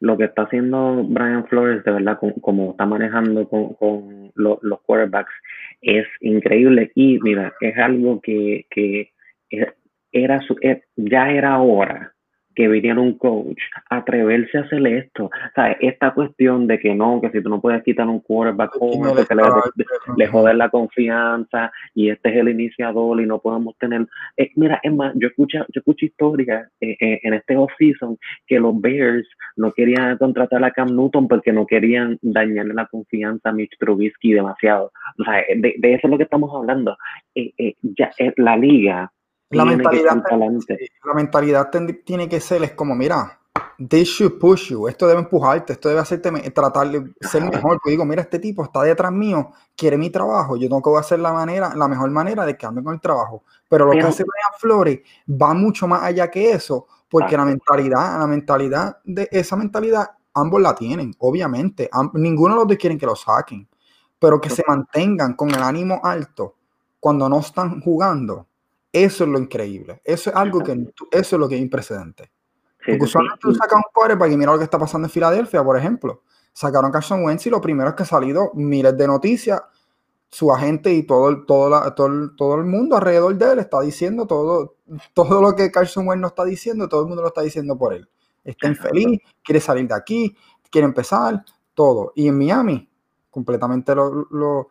[0.00, 5.32] Lo que está haciendo Brian Flores, de verdad, como, está manejando con, con los quarterbacks,
[5.80, 6.90] es increíble.
[6.96, 9.12] Y mira, es algo que, que
[10.10, 10.56] era su,
[10.96, 12.11] ya era hora
[12.54, 13.58] que viniera un coach
[13.90, 15.24] atreverse a hacer esto.
[15.24, 18.72] O sea, esta cuestión de que no, que si tú no puedes quitar un quarterback
[18.78, 19.42] porque le,
[20.16, 24.06] le joder la confianza y este es el iniciador y no podemos tener.
[24.36, 28.58] Eh, mira, es más, yo escucho, yo escucho historias eh, eh, en este off-season que
[28.58, 33.52] los Bears no querían contratar a Cam Newton porque no querían dañarle la confianza a
[33.52, 34.92] Mitch Trubisky demasiado.
[35.18, 36.96] O sea, de, de eso es lo que estamos hablando.
[37.34, 39.12] ya, la liga
[39.52, 40.22] la mentalidad,
[41.04, 41.70] la mentalidad
[42.04, 43.38] tiene que ser, es como, mira,
[43.88, 47.78] they should push you, esto debe empujarte, esto debe hacerte tratar de ser mejor.
[47.84, 51.18] Yo digo, mira, este tipo está detrás mío, quiere mi trabajo, yo tengo que hacer
[51.18, 53.44] la manera, la mejor manera de que ande con el trabajo.
[53.68, 58.18] Pero lo que hace Brian Flores va mucho más allá que eso, porque la mentalidad,
[58.18, 61.90] la mentalidad de esa mentalidad, ambos la tienen, obviamente.
[62.14, 63.68] ninguno de los dos quieren que lo saquen,
[64.18, 66.56] pero que se mantengan con el ánimo alto
[67.00, 68.46] cuando no están jugando
[68.92, 70.00] eso es lo increíble.
[70.04, 70.72] Eso es algo que
[71.10, 72.30] eso es lo que es imprecedente.
[72.84, 75.62] Porque usualmente tú sacas un core para que mira lo que está pasando en Filadelfia,
[75.62, 76.22] por ejemplo.
[76.52, 79.62] Sacaron Carson Wentz y lo primero es que ha salido miles de noticias
[80.28, 84.76] su agente y todo, todo, todo, todo, el mundo alrededor de él está diciendo todo,
[85.12, 87.92] todo lo que Carson Wentz no está diciendo, todo el mundo lo está diciendo por
[87.92, 88.08] él.
[88.42, 90.34] Está infeliz, quiere salir de aquí,
[90.70, 92.12] quiere empezar, todo.
[92.16, 92.90] Y en Miami,
[93.30, 94.70] completamente lo,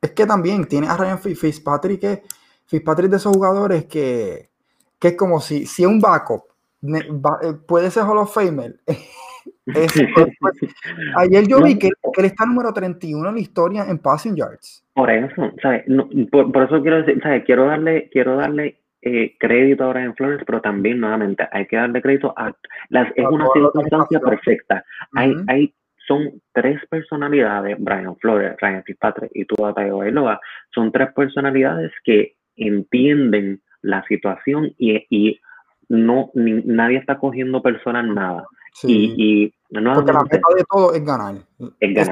[0.00, 2.22] es que también tiene a Ryan Fitzpatrick, que
[2.68, 4.50] Fitzpatrick de esos jugadores que,
[4.98, 6.44] que es como si, si es un backup,
[6.82, 8.76] eh, puede ser Hall of Famer.
[11.16, 14.84] ayer yo vi que, él está número 31 en la historia en passing yards.
[14.94, 15.84] Por eso, ¿sabes?
[16.30, 17.44] por, eso quiero decir, ¿sabes?
[17.44, 22.02] Quiero darle, quiero darle eh, crédito ahora en Flores, pero también nuevamente hay que darle
[22.02, 22.52] crédito a
[22.90, 24.84] las, es una circunstancia perfecta.
[25.14, 25.74] Hay, hay
[26.06, 30.40] son tres personalidades, Brian Flores, Ryan Fitzpatrick y Tua Tagovailoa,
[30.74, 35.40] son tres personalidades que entienden la situación y, y
[35.88, 38.46] no nadie está cogiendo personas nada.
[38.84, 41.34] Y, no Porque la meta de todo es ganar.
[41.80, 42.08] Es,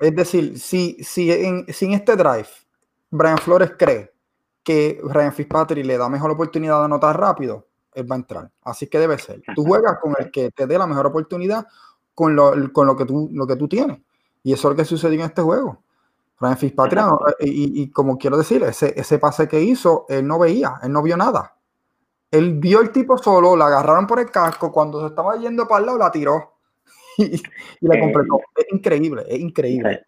[0.00, 2.48] es decir, si, si, en, si este drive
[3.10, 4.10] Brian Flores cree
[4.64, 8.50] que Ryan Fitzpatrick le da mejor oportunidad de anotar rápido, él va a entrar.
[8.62, 9.42] Así que debe ser.
[9.54, 11.66] Tú juegas con el que te dé la mejor oportunidad
[12.14, 13.98] con lo, con lo, que, tú, lo que tú tienes.
[14.42, 15.82] Y eso es lo que sucedió en este juego.
[16.42, 17.04] Ryan Fitzpatrick,
[17.40, 21.02] y, y, como quiero decir, ese, ese pase que hizo, él no veía, él no
[21.02, 21.56] vio nada.
[22.32, 25.80] Él vio el tipo solo, la agarraron por el casco, cuando se estaba yendo para
[25.80, 26.54] el lado, la tiró
[27.18, 27.40] y,
[27.80, 28.40] la completó.
[28.56, 30.02] Es increíble, es increíble.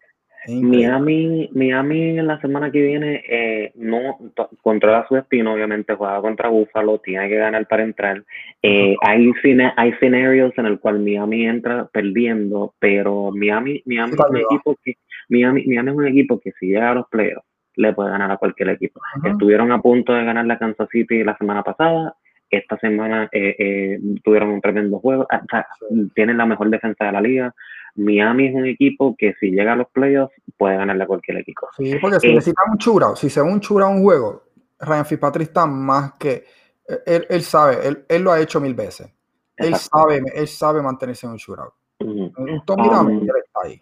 [0.47, 4.17] Miami, Miami en la semana que viene eh, no
[4.61, 8.23] controla su destino, obviamente juega contra Buffalo, tiene que ganar para entrar.
[8.61, 9.31] Eh, hay
[9.75, 14.97] hay escenarios en el cual Miami entra perdiendo, pero Miami, Miami es un equipo que
[15.29, 18.37] Miami, Miami es un equipo que si llega a los playoffs le puede ganar a
[18.37, 19.01] cualquier equipo.
[19.23, 22.15] Estuvieron a punto de ganar la Kansas City la semana pasada,
[22.49, 25.65] esta semana eh, eh, tuvieron un tremendo juego, ah,
[26.13, 27.55] tienen la mejor defensa de la liga.
[27.95, 31.67] Miami es un equipo que si llega a los playoffs puede ganarle a cualquier equipo.
[31.77, 34.43] Sí, porque si eh, necesita un churro, si se un churro un juego,
[34.79, 36.43] Ryan Fitzpatrick está más que
[37.05, 39.11] él, sabe, él, lo ha hecho mil veces.
[39.57, 41.39] Él sabe, él sabe mantenerse en un.
[42.37, 43.81] Un Tommy um, está ahí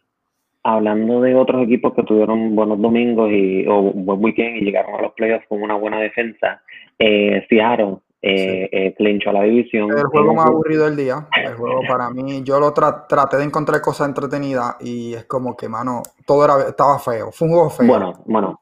[0.63, 5.01] hablando de otros equipos que tuvieron buenos domingos y, o buen weekend y llegaron a
[5.01, 6.61] los playoffs con una buena defensa,
[6.97, 9.91] eh, Seattle eh, eh, clinchó la división.
[9.91, 11.27] El juego más aburrido del día.
[11.35, 15.67] El juego para mí, yo lo traté de encontrar cosas entretenidas y es como que,
[15.67, 17.31] mano, todo era, estaba feo.
[17.33, 17.87] Fue un juego feo.
[17.87, 18.59] Bueno, bueno.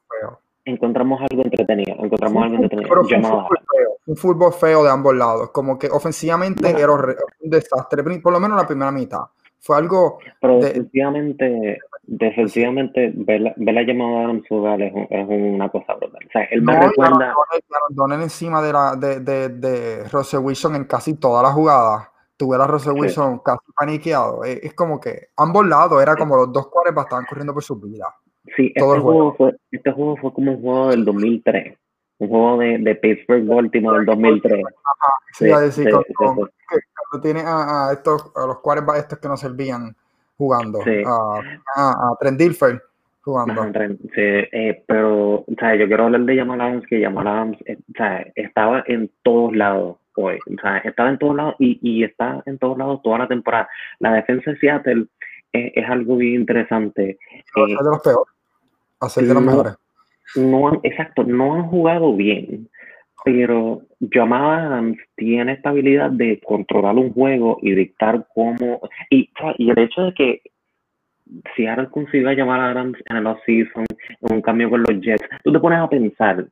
[0.64, 1.96] Encontramos algo entretenido.
[2.04, 2.88] Encontramos algo entretenido.
[2.88, 5.50] fue un, fútbol feo, un fútbol feo de ambos lados.
[5.52, 9.22] Como que ofensivamente era un desastre, por lo menos la primera mitad.
[9.62, 10.17] Fue algo.
[10.41, 16.26] Pero defensivamente, defensivamente ver, la, llamada de Adam es, es, una cosa brutal.
[16.28, 17.36] O sea, él me recuerda.
[17.89, 22.10] Donel encima de, la, de, de, de Russell Wilson en casi todas las jugadas.
[22.38, 24.43] Tuve a Russell Wilson casi paniqueado.
[24.43, 28.08] Es, como que ambos lados era como los dos cuares estaban corriendo por su vida.
[28.56, 31.78] Sí, este juego, fue, este juego fue como un juego del 2003
[32.21, 34.63] un juego de, de Pittsburgh Baltimore del 2003.
[35.34, 36.51] sí, a decir, cuando
[37.21, 39.95] tiene a, a, estos, a los cuales estos que nos servían
[40.38, 41.41] jugando, a,
[41.75, 42.79] a, Trent Dilfer
[43.21, 43.63] jugando.
[44.13, 47.77] sí, eh, pero, o sea, yo quiero hablar de Jamal Adams, que Jamal Adams, eh,
[47.89, 52.03] o sea, estaba en todos lados hoy, o sea, estaba en todos lados y, y
[52.03, 53.67] está en todos lados toda la temporada.
[53.97, 55.05] La defensa de Seattle
[55.53, 57.17] es, es algo bien interesante.
[57.55, 58.34] No, eh, de los peores,
[58.99, 59.75] a ser de los mejores
[60.36, 62.70] no han, exacto, no han jugado bien,
[63.24, 68.82] pero Jamal Adams tiene esta habilidad de controlar un juego y dictar cómo.
[69.10, 70.41] Y, el hecho de que
[71.56, 73.86] si ahora consiga llamar a Adams en el off-season,
[74.22, 76.46] un cambio con los Jets, tú te pones a pensar,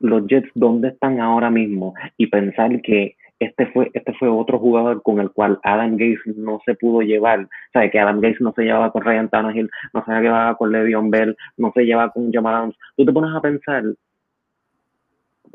[0.00, 1.94] los Jets, ¿dónde están ahora mismo?
[2.16, 6.60] Y pensar que este fue, este fue otro jugador con el cual Adam Gates no
[6.64, 7.40] se pudo llevar.
[7.40, 10.72] O sea, que Adam Gates no se llevaba con Ryan Tannehill, no se llevaba con
[10.72, 12.76] Le'Veon Bell, no se llevaba con Jamal Adams.
[12.96, 13.84] Tú te pones a pensar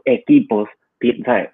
[0.05, 0.69] equipos,
[1.25, 1.49] ¿sabes?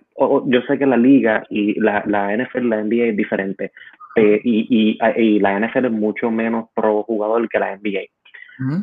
[0.45, 3.71] yo sé que la liga y la, la NFL, la NBA es diferente,
[4.15, 8.01] eh, y, y, y, la NFL es mucho menos pro jugador que la NBA.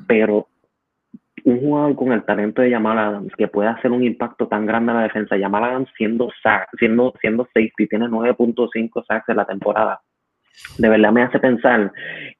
[0.06, 0.48] Pero
[1.46, 4.90] un jugador con el talento de Jamal Adams que puede hacer un impacto tan grande
[4.90, 6.28] en la defensa, Jamal Adams siendo
[6.76, 10.00] siendo, siendo safety, tiene 9.5 sacks en la temporada.
[10.76, 11.92] De verdad me hace pensar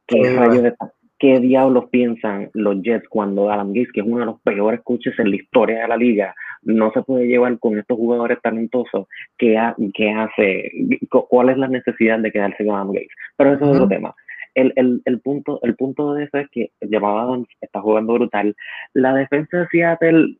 [0.08, 0.74] qué,
[1.20, 5.16] qué diablos piensan los Jets cuando Adam Gates, que es uno de los peores coaches
[5.20, 9.06] en la historia de la liga, no se puede llevar con estos jugadores talentosos
[9.38, 10.72] que, hace,
[11.08, 13.14] cuál es la necesidad de quedarse con Adam Gates.
[13.36, 14.12] Pero eso es otro tema
[14.56, 18.56] el, el, el, punto, el punto de eso es que Adams está jugando brutal.
[18.94, 20.38] La defensa de Seattle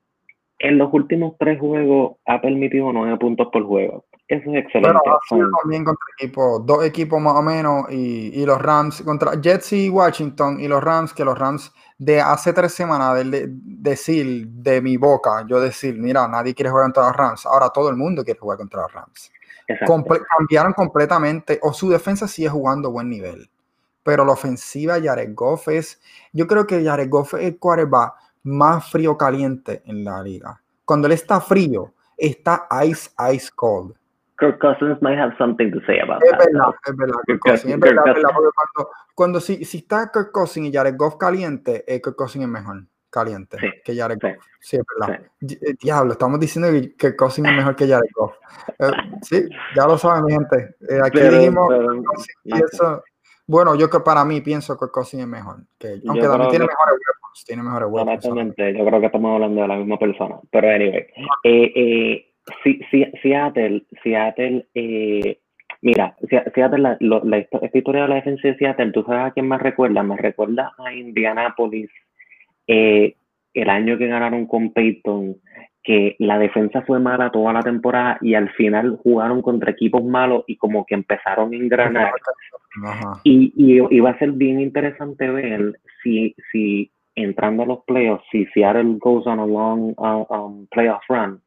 [0.59, 4.07] En los últimos tres juegos ha permitido nueve puntos por juego.
[4.29, 4.99] Eso es excelente.
[5.31, 9.89] Pero también contra equipos, dos equipos más o menos, y, los Rams, contra Jets y
[9.89, 14.97] Washington, y los Rams, que los Rams de hace tres semanas, de, decir de mi
[14.97, 18.41] boca, yo decir, mira, nadie quiere jugar contra los Rams, ahora todo el mundo quiere
[18.41, 19.31] jugar contra los Rams.
[20.37, 23.49] cambiaron completamente, o su defensa sigue jugando buen nivel,
[24.07, 26.01] pero la ofensiva Jared Goff es,
[26.33, 28.15] yo creo que Jared Goff es el quarterback
[28.45, 30.63] más frío caliente en la liga.
[30.85, 33.97] Cuando él está frío, está ice, ice cold.
[34.39, 37.75] Kirk Cousins might have something to say about es Verdad, es verdad, Kirk Cousins.
[37.75, 42.01] Es verdad, verdad, cuando, cuando si, si, está Kirk Cousins y Jared Goff caliente, eh,
[42.01, 44.45] Kirk Cousins es mejor caliente que Jared Goff.
[44.61, 45.21] Sí, es verdad.
[45.41, 48.35] Eh, diablo, estamos diciendo que Kirk Cousins es mejor que Jared Goff.
[48.79, 48.91] Eh,
[49.23, 50.77] sí, ya lo saben, mi gente.
[50.89, 51.75] Eh, aquí dijimos
[52.45, 53.03] y eso,
[53.47, 55.57] bueno, yo que para mí pienso que Cousins es mejor.
[55.79, 58.11] Que, aunque también tiene mejores weapons, tiene mejores weapons.
[58.11, 60.37] Honestamente, yo creo que estamos hablando de la misma persona.
[60.51, 61.07] Pero anyway,
[61.45, 62.27] eh, eh,
[62.63, 65.41] Sí, sí, Seattle, Seattle, eh,
[65.83, 66.17] mira,
[66.55, 69.59] Seattle, la, la, esta historia de la defensa de Seattle, ¿tú sabes a quién me
[69.59, 70.03] recuerda?
[70.05, 71.91] Me recuerda a Indianapolis
[72.69, 73.17] eh,
[73.53, 75.37] el año que ganaron con Peyton,
[75.83, 80.45] que la defensa fue mala toda la temporada y al final jugaron contra equipos malos
[80.47, 82.13] y como que empezaron a engranar.
[83.25, 88.47] Y, y iba a ser bien interesante ver si, si entrando a los playoffs, si
[88.47, 91.41] Seattle goes on a long um, playoff run,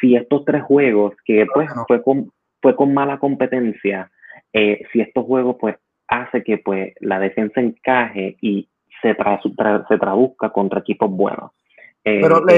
[0.00, 4.10] si estos tres juegos, que pues fue con, fue con mala competencia,
[4.52, 5.76] eh, si estos juegos pues
[6.08, 8.68] hace que pues la defensa encaje y
[9.00, 9.16] se,
[9.88, 11.52] se traduzca contra equipos buenos.
[12.06, 12.52] Eh, pero a mí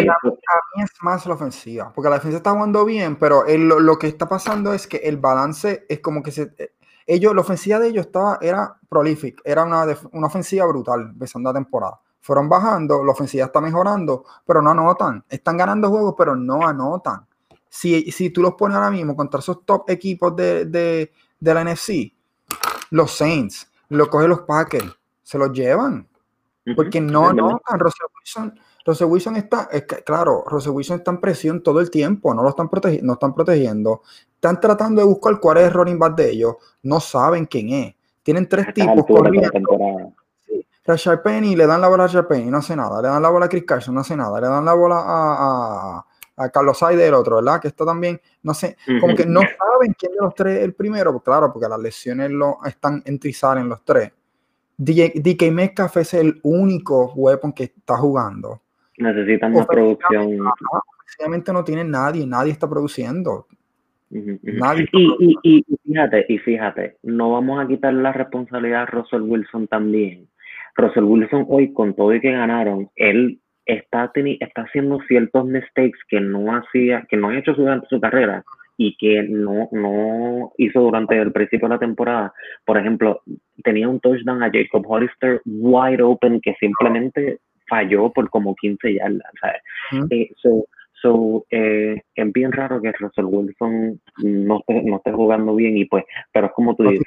[0.83, 4.73] es más la ofensiva, porque la defensa está jugando bien, pero lo, que está pasando
[4.73, 6.73] es que el balance es como que se, eh,
[7.07, 11.55] ellos, la ofensiva de ellos estaba, era prolific, era una, una ofensiva brutal empezando la
[11.55, 12.01] temporada.
[12.21, 15.25] Fueron bajando, la ofensiva está mejorando, pero no anotan.
[15.29, 17.27] Están ganando juegos, pero no anotan
[17.77, 21.63] si, si tú los pones ahora mismo contra esos top equipos de, de, de la
[21.63, 22.11] NFC,
[22.91, 26.09] los Saints, lo cogen los Packers, se los llevan.
[26.75, 31.21] Porque no, no, Russell Wilson, Russell Wilson está, es que, claro, Russell Wilson está en
[31.21, 34.03] presión todo el tiempo, no lo están, protegi no están protegiendo.
[34.35, 37.95] Están tratando de buscar cuál es el running back de ellos, no saben quién es.
[38.23, 40.13] Tienen tres tipos corriendo.
[40.85, 43.03] Rashard Penny, le dan la bola a Rashard Penny, no hace nada.
[43.03, 44.41] Le dan la bola a Chris Carson, no hace nada.
[44.41, 47.61] Le dan la bola a, a a Carlos Saide el otro, ¿verdad?
[47.61, 50.75] Que está también, no sé, como que no saben quién de los tres es el
[50.75, 54.13] primero, pues claro, porque las lesiones lo, están entrizar en los tres.
[54.77, 58.61] DK Metcalf es el único weapon que está jugando.
[58.99, 60.41] Necesitan más producción.
[61.19, 63.47] Obviamente no tiene nadie, nadie está produciendo.
[64.11, 69.23] nadie y, y, y, fíjate, y fíjate, no vamos a quitar la responsabilidad a Russell
[69.23, 70.29] Wilson también.
[70.77, 76.21] Russell Wilson hoy, con todo y que ganaron, él está, está haciendo ciertos mistakes que
[76.21, 78.45] no hacía, que no ha hecho durante su carrera
[78.79, 82.33] y que no, no hizo durante el principio de la temporada.
[82.65, 83.23] Por ejemplo,
[83.65, 89.33] tenía un touchdown a Jacob Hollister wide open que simplemente falló por como 15 yardas.
[90.11, 90.67] Eh, so,
[91.01, 95.85] so, eh, es bien raro que Russell Wilson no esté, no esté jugando bien y
[95.85, 97.07] pues, pero es como tú dices.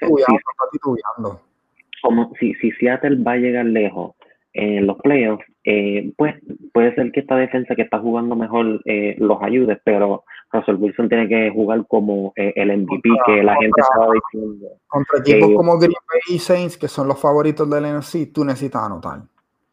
[2.01, 4.15] como si, si Seattle va a llegar lejos
[4.53, 6.35] en los playoffs, eh, pues
[6.73, 11.09] puede ser que esta defensa que está jugando mejor eh, los ayude, pero Russell Wilson
[11.09, 14.67] tiene que jugar como eh, el MVP que la gente estaba diciendo.
[14.87, 18.83] Contra equipos como Green Bay y Saints, que son los favoritos del NFC, tú necesitas
[18.83, 19.21] anotar.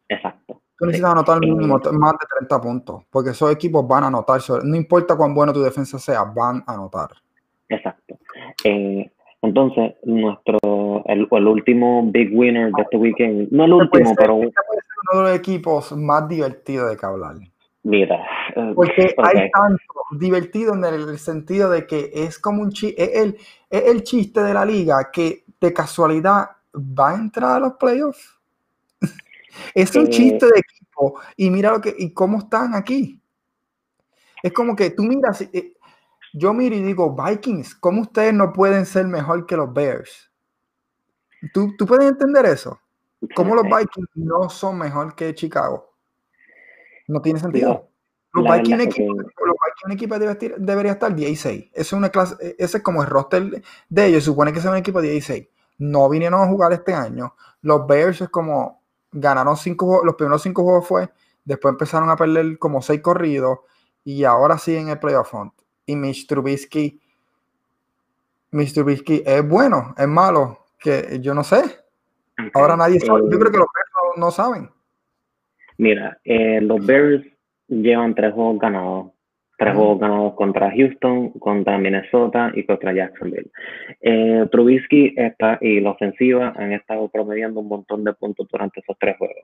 [0.07, 0.46] Exacto.
[0.77, 4.75] Tú necesitas anotar mínimo más de 30 puntos, porque esos equipos van a anotar, no
[4.75, 7.09] importa cuán bueno tu defensa sea, van a anotar.
[7.69, 8.17] Exacto.
[9.41, 14.51] entonces, nuestro el, el, último big winner de este weekend, no el último, pero uno
[15.13, 17.35] de los equipos más divertidos de que hablar.
[17.83, 18.17] Mira,
[18.55, 19.83] eh, porque hay tanto
[20.19, 23.37] divertido en el sentido de que es como un chiste, es el,
[23.69, 28.37] es el chiste de la liga que de casualidad va a entrar a los playoffs.
[29.73, 33.21] Es un eh, chiste de equipo y mira lo que y cómo están aquí.
[34.43, 35.73] Es como que tú miras, eh,
[36.33, 40.31] yo miro y digo, Vikings, ¿cómo ustedes no pueden ser mejor que los Bears?
[41.53, 42.79] ¿Tú, tú puedes entender eso?
[43.35, 45.93] ¿Cómo los Vikings no son mejor que Chicago?
[47.07, 47.89] No tiene sentido.
[48.33, 49.15] Los Vikings, equipo,
[49.89, 51.71] equipo debería estar 16.
[51.73, 54.25] es una clase, e, ese es como el roster de ellos.
[54.25, 55.47] Supone que es un equipo de 16.
[55.79, 57.35] No vinieron a jugar este año.
[57.61, 61.09] Los Bears es como ganaron cinco los primeros cinco juegos fue,
[61.45, 63.59] después empezaron a perder como seis corridos
[64.03, 65.53] y ahora sí en el playoff front.
[65.85, 66.99] Y Mitch Trubisky,
[68.51, 71.63] Mitch Trubisky es bueno, es malo, que yo no sé.
[72.53, 73.21] Ahora nadie sabe.
[73.31, 74.69] Yo creo que los Bears no, saben.
[75.77, 77.25] Mira, eh, los Bears
[77.67, 79.11] llevan tres juegos ganados.
[79.57, 83.49] Tres juegos ganados contra Houston, contra Minnesota y contra Jacksonville.
[84.01, 88.95] Eh, Trubisky está, y la ofensiva han estado promediando un montón de puntos durante esos
[88.99, 89.43] tres juegos.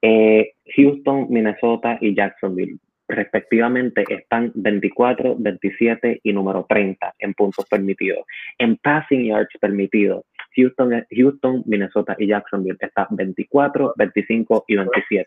[0.00, 2.78] Eh, Houston, Minnesota y Jacksonville
[3.10, 8.24] respectivamente están 24, 27 y número 30 en puntos permitidos.
[8.58, 10.24] En passing yards permitidos,
[10.56, 15.26] Houston, Houston, Minnesota y Jacksonville están 24, 25 y 27.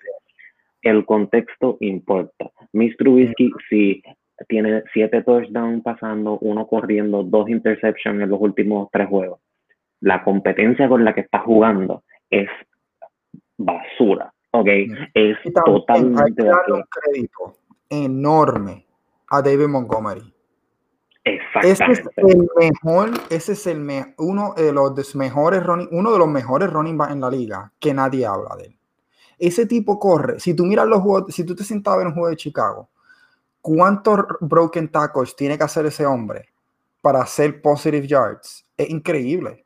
[0.82, 2.52] El contexto importa.
[2.74, 2.96] Mr.
[2.98, 4.04] Trubisky si
[4.48, 9.40] tiene 7 touchdowns pasando, uno corriendo, dos interceptions en los últimos tres juegos.
[10.02, 12.50] La competencia con la que está jugando es
[13.58, 14.34] basura.
[14.52, 14.68] Ok,
[15.14, 16.44] es totalmente
[16.90, 17.58] crédito
[17.90, 18.86] enorme
[19.30, 20.34] a David Montgomery.
[21.24, 23.80] Ese es el mejor, ese es el
[24.18, 27.94] uno de los mejores running, uno de los mejores running backs en la liga que
[27.94, 28.78] nadie habla de él.
[29.40, 30.40] Ese tipo corre.
[30.40, 32.90] Si tú miras los juegos, si tú te sentabas en un juego de Chicago,
[33.64, 36.49] ¿cuántos broken tackles tiene que hacer ese hombre
[37.01, 38.68] para hacer positive yards?
[38.78, 39.66] Es increíble.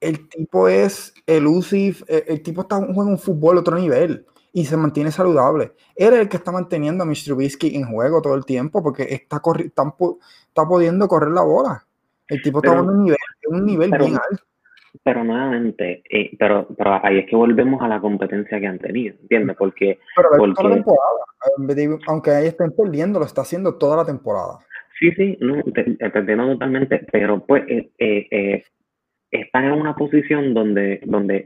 [0.00, 4.64] El tipo es elusive, el, el tipo está jugando un fútbol a otro nivel y
[4.64, 5.74] se mantiene saludable.
[5.94, 7.24] Él es el que está manteniendo a Mr.
[7.26, 9.94] Trubisky en juego todo el tiempo porque está, está,
[10.48, 11.86] está pudiendo correr la bola.
[12.26, 13.18] El tipo está en un nivel,
[13.48, 14.44] un nivel bien alto.
[15.02, 19.16] Pero nuevamente, eh, pero, pero ahí es que volvemos a la competencia que han tenido,
[19.22, 19.56] ¿entiendes?
[19.56, 19.98] Porque,
[22.06, 24.58] aunque ahí estén perdiendo, lo está haciendo toda la temporada.
[24.98, 28.64] Sí, sí, no, te, entiendo totalmente, pero pues eh, eh,
[29.30, 31.44] están en una posición donde, donde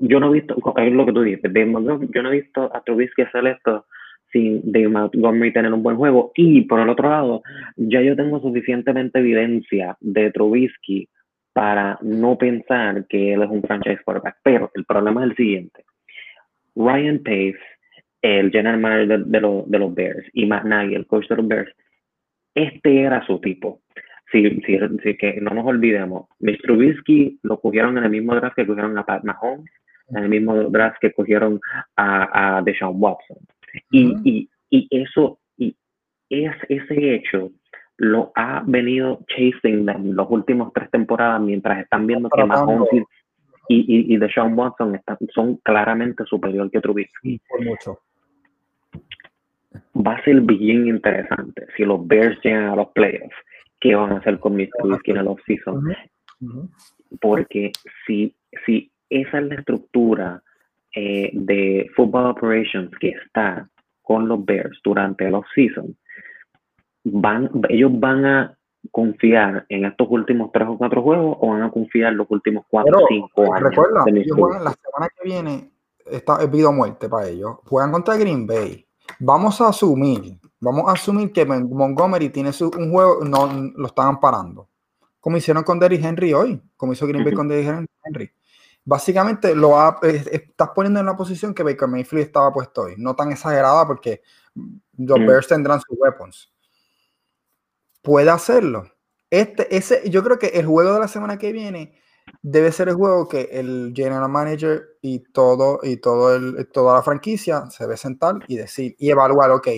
[0.00, 3.22] yo no he visto, es lo que tú dices, yo no he visto a Trubisky
[3.22, 3.86] hacer esto
[4.32, 6.32] sin Dave Montgomery tener un buen juego.
[6.34, 7.42] Y por el otro lado,
[7.76, 11.08] ya yo tengo suficientemente evidencia de Trubisky
[11.58, 14.36] para no pensar que él es un franchise quarterback.
[14.44, 15.84] Pero el problema es el siguiente.
[16.76, 17.58] Ryan Pace,
[18.22, 21.48] el general manager de, los, de los Bears, y Matt Nagy, el coach de los
[21.48, 21.74] Bears,
[22.54, 23.80] este era su tipo
[24.30, 28.66] si, si, que no nos olvidemos, Mitch Trubisky lo cogieron en el mismo draft que
[28.66, 29.68] cogieron a Pat Mahomes,
[30.10, 31.58] en el mismo draft que cogieron
[31.96, 33.38] a, a Deshaun Watson.
[33.90, 35.74] Y, y, y, eso, y
[36.30, 37.50] es, ese hecho
[37.98, 43.00] lo ha venido chasing en los últimos tres temporadas mientras están viendo que Mahomes y,
[43.68, 47.40] y, y Deshaun Watson están, son claramente superior que Trubisky.
[47.48, 47.98] Por mucho.
[49.94, 53.34] Va a ser bien interesante si los Bears llegan a los playoffs
[53.80, 54.68] qué van a hacer con Mr.
[54.78, 55.96] Trubisky en el off-season.
[57.20, 57.72] Porque
[58.06, 58.34] si,
[58.64, 60.42] si esa es la estructura
[60.94, 63.68] eh, de Football Operations que está
[64.02, 65.96] con los Bears durante el off-season,
[67.04, 68.58] van, ellos van a
[68.90, 72.64] confiar en estos últimos tres o cuatro juegos o van a confiar en los últimos
[72.68, 73.70] cuatro o cinco años.
[73.70, 75.70] Recuerda, ellos juegan la semana que viene,
[76.06, 77.56] está vida o muerte para ellos.
[77.64, 78.84] Juegan contra Green Bay.
[79.20, 83.46] Vamos a asumir Vamos a asumir que Montgomery tiene su, un juego, no
[83.76, 84.68] lo están parando.
[85.20, 88.30] Como hicieron con Derrick Henry hoy, como hizo Green Bay con Derrick Henry.
[88.84, 92.94] Básicamente lo estás poniendo en la posición que Baker Mayfield estaba puesto hoy.
[92.96, 94.22] No tan exagerada porque
[94.96, 96.52] los Bears tendrán sus weapons.
[98.08, 98.84] Puede hacerlo.
[99.30, 101.92] Este, ese, yo creo que el juego de la semana que viene
[102.40, 107.02] debe ser el juego que el general manager y todo y todo el, toda la
[107.02, 109.68] franquicia se debe sentar y decir y evaluar, ok,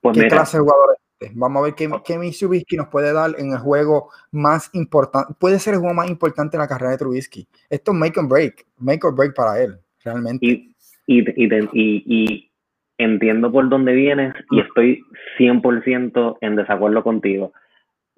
[0.00, 1.30] pues ¿Qué clase de jugador es?
[1.36, 5.34] Vamos a ver qué, qué Trubisky nos puede dar en el juego más importante.
[5.38, 7.46] Puede ser el juego más importante en la carrera de Trubisky.
[7.70, 10.44] Esto es make or break, make or break para él, realmente.
[10.44, 10.74] Y,
[11.06, 12.50] y, y, y
[12.98, 15.04] entiendo por dónde vienes y estoy
[15.38, 17.52] 100% en desacuerdo contigo.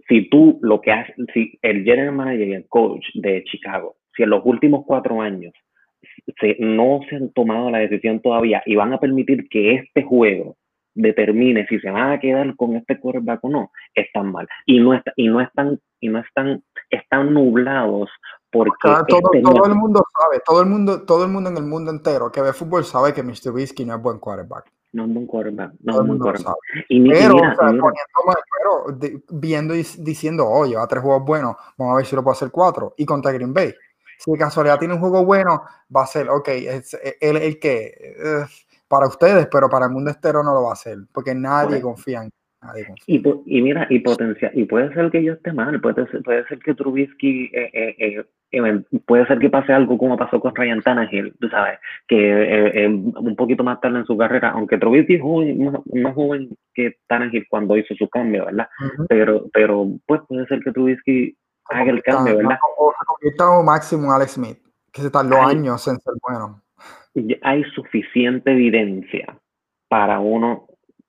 [0.09, 4.23] Si tú lo que haces, si el general manager y el coach de Chicago, si
[4.23, 5.53] en los últimos cuatro años
[6.41, 10.57] se, no se han tomado la decisión todavía y van a permitir que este juego
[10.95, 14.49] determine si se van a quedar con este quarterback o no, están mal.
[14.67, 18.11] Y no, está, y no están, y no están, están nublados
[18.51, 21.65] porque todo, este todo el mundo sabe, todo el mundo, todo el mundo en el
[21.65, 23.53] mundo entero que ve fútbol sabe que Mr.
[23.53, 24.73] Whiskey no es buen quarterback.
[24.93, 26.57] No es buen quarterback, no es buen quarterback.
[26.89, 28.99] Y pero, pero
[29.31, 32.37] viendo y diciendo, oye, va a tres juegos buenos, vamos a ver si lo puede
[32.37, 32.95] hacer cuatro.
[32.97, 33.75] Y contra Green Bay.
[34.19, 35.63] Si de casualidad tiene un juego bueno,
[35.95, 38.17] va a ser, ok, es, él el que
[38.89, 42.23] para ustedes, pero para el mundo entero no lo va a hacer, porque nadie confía
[42.23, 42.33] en
[43.07, 46.45] Y, y, mira, y potencia, y puede ser que yo esté mal, puede ser, puede
[46.49, 50.83] ser que Trubisky, eh, eh, eh, puede ser que pase algo como pasó con Ryan
[50.83, 51.79] Tannehill, tú sabes,
[52.09, 55.23] que un poquito más tarde en su carrera, aunque Trubisky es
[56.03, 58.69] más, joven que Tannehill cuando hizo su cambio, ¿verdad?
[59.09, 61.37] Pero, pero pues puede ser que Trubisky
[61.67, 62.59] haga el cambio, ¿verdad?
[62.77, 64.59] O se convierta máximo Alex Smith,
[64.93, 66.61] que se tardó años en ser bueno
[67.43, 69.39] hay suficiente evidencia
[69.89, 70.68] para uno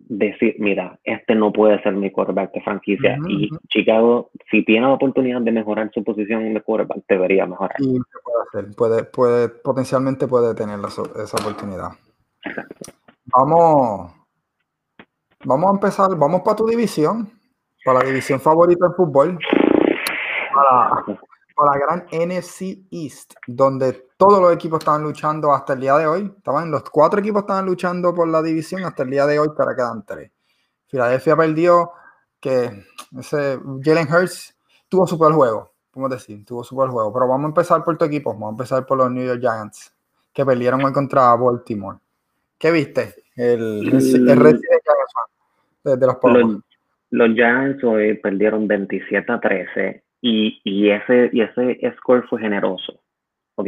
[0.10, 3.18] decir, mira, este no puede ser mi quarterback de franquicia.
[3.28, 7.76] y Chicago, si tiene la oportunidad de mejorar su posición de quarterback, debería mejorar.
[7.80, 11.92] Y puede hacer, puede, puede, potencialmente puede tener esa oportunidad.
[13.26, 14.12] Vamos,
[15.46, 17.30] vamos a empezar, vamos para tu división,
[17.86, 19.38] para la división favorita del fútbol,
[20.56, 21.04] para,
[21.60, 26.08] para la gran NFC East, donde todos los equipos estaban luchando hasta el día de
[26.08, 26.34] hoy.
[26.38, 29.76] Estaban los cuatro equipos estaban luchando por la división hasta el día de hoy, pero
[29.76, 30.32] quedan tres.
[30.88, 31.92] Filadelfia perdió,
[32.40, 32.86] que
[33.20, 34.56] ese Jalen Hurts
[34.88, 37.12] tuvo su peor juego, podemos decir, tuvo su peor juego.
[37.12, 39.94] Pero vamos a empezar por tu equipo, vamos a empezar por los New York Giants,
[40.32, 41.98] que perdieron hoy contra Baltimore.
[42.58, 43.16] ¿Qué viste?
[43.36, 44.36] El, el, de,
[46.08, 46.64] los, los,
[47.10, 53.02] los Giants hoy perdieron 27 a 13 y, y, ese, y ese score fue generoso.
[53.56, 53.68] ¿ok?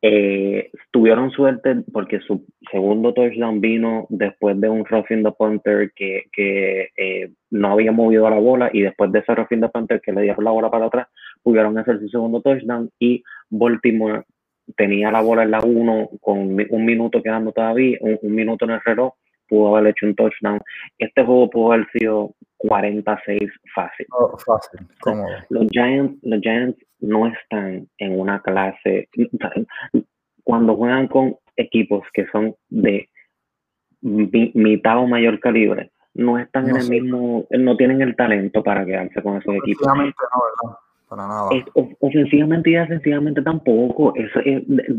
[0.00, 6.24] Eh, tuvieron suerte porque su segundo touchdown vino después de un roughing the punter que,
[6.32, 10.12] que eh, no había movido la bola y después de ese roughing the punter que
[10.12, 11.08] le dieron la bola para atrás,
[11.42, 14.24] pudieron hacer su segundo touchdown y Baltimore
[14.76, 16.38] tenía la bola en la 1 con
[16.70, 19.12] un minuto quedando todavía, un, minuto en el reloj,
[19.46, 20.60] pudo haber hecho un touchdown.
[20.98, 24.06] Este juego pudo haber sido 46 fácil.
[24.10, 24.80] Oh, fácil,
[25.48, 29.08] Los Giants, los Giants no están en una clase.
[30.44, 33.08] Cuando juegan con equipos que son de
[34.00, 39.22] mitad o mayor calibre, no están en el mismo, no tienen el talento para quedarse
[39.22, 39.86] con esos equipos.
[39.86, 40.78] No, ¿verdad?
[41.08, 41.48] Para nada.
[42.00, 44.12] ofensivamente y defensivamente tampoco.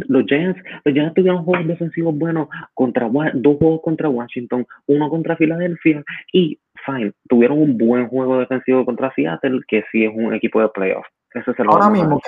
[0.08, 5.36] los Giants, los Giants tuvieron juegos defensivos buenos contra dos juegos contra Washington, uno contra
[5.36, 6.04] Filadelfia
[6.34, 6.58] y
[6.92, 11.06] fine, tuvieron un buen juego defensivo contra Seattle, que sí es un equipo de playoff.
[11.34, 12.20] Eso se lo Ahora mismo,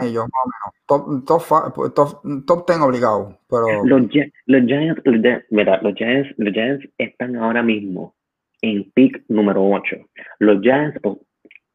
[0.00, 0.24] ellos,
[0.86, 3.38] top, top, top, top 10 obligado.
[3.48, 3.84] Pero...
[3.84, 4.02] Los,
[4.46, 5.02] los, Giants,
[5.50, 8.14] mira, los, Giants, los Giants están ahora mismo
[8.62, 9.96] en pick número 8.
[10.38, 10.98] Los Giants,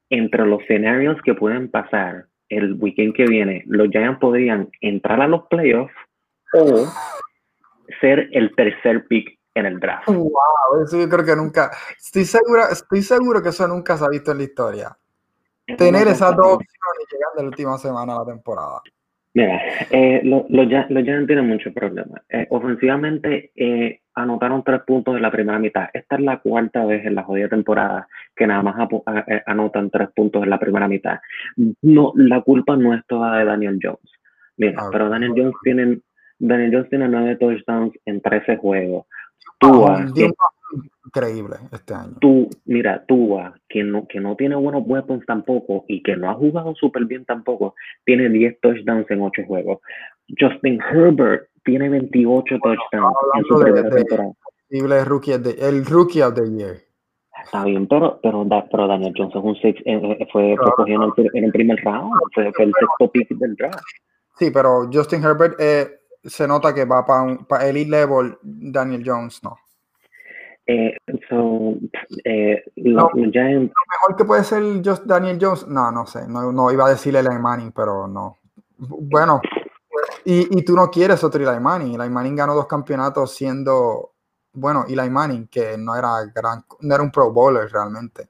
[0.10, 5.28] entre los escenarios que pueden pasar el weekend que viene, los Giants podrían entrar a
[5.28, 5.94] los playoffs
[6.54, 6.88] o
[8.02, 10.08] ser el tercer pick en el draft.
[10.08, 14.10] Wow, eso yo creo que nunca, estoy seguro, estoy seguro que eso nunca se ha
[14.10, 14.98] visto en la historia.
[15.78, 18.82] Tener esas dos opciones llegando la última semana de la temporada.
[19.34, 22.24] Mira, eh, los los Giants tienen muchos problemas.
[22.30, 25.90] Eh, ofensivamente eh, anotaron tres puntos en la primera mitad.
[25.94, 28.90] Esta es la cuarta vez en la jodida temporada que nada más
[29.28, 31.20] eh, anotan tres puntos en la primera mitad.
[31.84, 34.12] No, la culpa no es toda de Daniel Jones.
[34.58, 36.00] Mira, ah, pero Daniel Jones tiene
[36.40, 39.06] Daniel Jones tiene nueve touchdowns en 13 juegos.
[39.60, 40.06] Tua,
[41.06, 42.16] increíble este año.
[42.20, 46.34] Tú, mira, Tua, que no, que no tiene buenos weapons tampoco y que no ha
[46.36, 47.76] jugado súper bien tampoco,
[48.06, 49.80] tiene 10 touchdowns en 8 juegos.
[50.40, 54.32] Justin Herbert tiene 28 touchdowns en su primera temporada.
[54.70, 56.88] El rookie, de, el rookie of the year.
[57.44, 61.26] Está bien, pero, pero, pero Daniel Johnson un six, eh, eh, fue, fue cogido en
[61.26, 63.80] el, en el, primer round, fue, fue el sexto pick del draft.
[64.38, 65.88] Sí, pero Justin Herbert eh,
[66.28, 69.58] se nota que va para un elite level, Daniel Jones no.
[70.70, 70.98] Eh,
[71.30, 71.76] so,
[72.26, 76.86] eh, lo, mejor que puede ser just Daniel Jones, no, no sé, no, no iba
[76.86, 78.38] a decirle Eli Manning, pero no.
[78.78, 79.40] Bueno,
[80.26, 82.00] y, y tú no quieres otro Eli Manning.
[82.00, 84.12] Eli Manning ganó dos campeonatos siendo,
[84.54, 88.28] bueno, Eli Manning, que no era gran, no era un pro bowler realmente.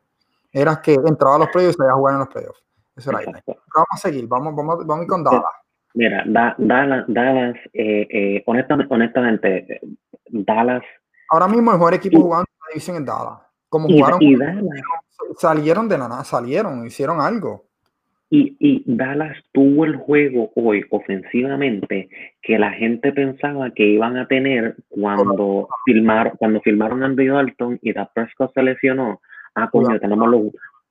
[0.52, 2.64] Era que entraba a los playoffs y salía a jugar en los playoffs.
[2.96, 5.44] Eso era Vamos a seguir, vamos, vamos, vamos a ir con Dallas.
[5.98, 9.80] Mira, Dallas, Dallas eh, eh, honestamente, honestamente,
[10.30, 10.84] Dallas.
[11.32, 13.40] Ahora mismo el mejor equipo jugando en la división es Dallas.
[13.68, 14.20] Como jugaron,
[15.38, 17.66] salieron de la nada, salieron, hicieron algo.
[18.30, 22.10] Y, y, Dallas tuvo el juego hoy ofensivamente
[22.44, 27.80] que la gente pensaba que iban a tener cuando filmaron, cuando filmaron a Andy Dalton
[27.82, 29.22] y Da Prescott se lesionó.
[29.56, 30.44] Ah, coño, tenemos los,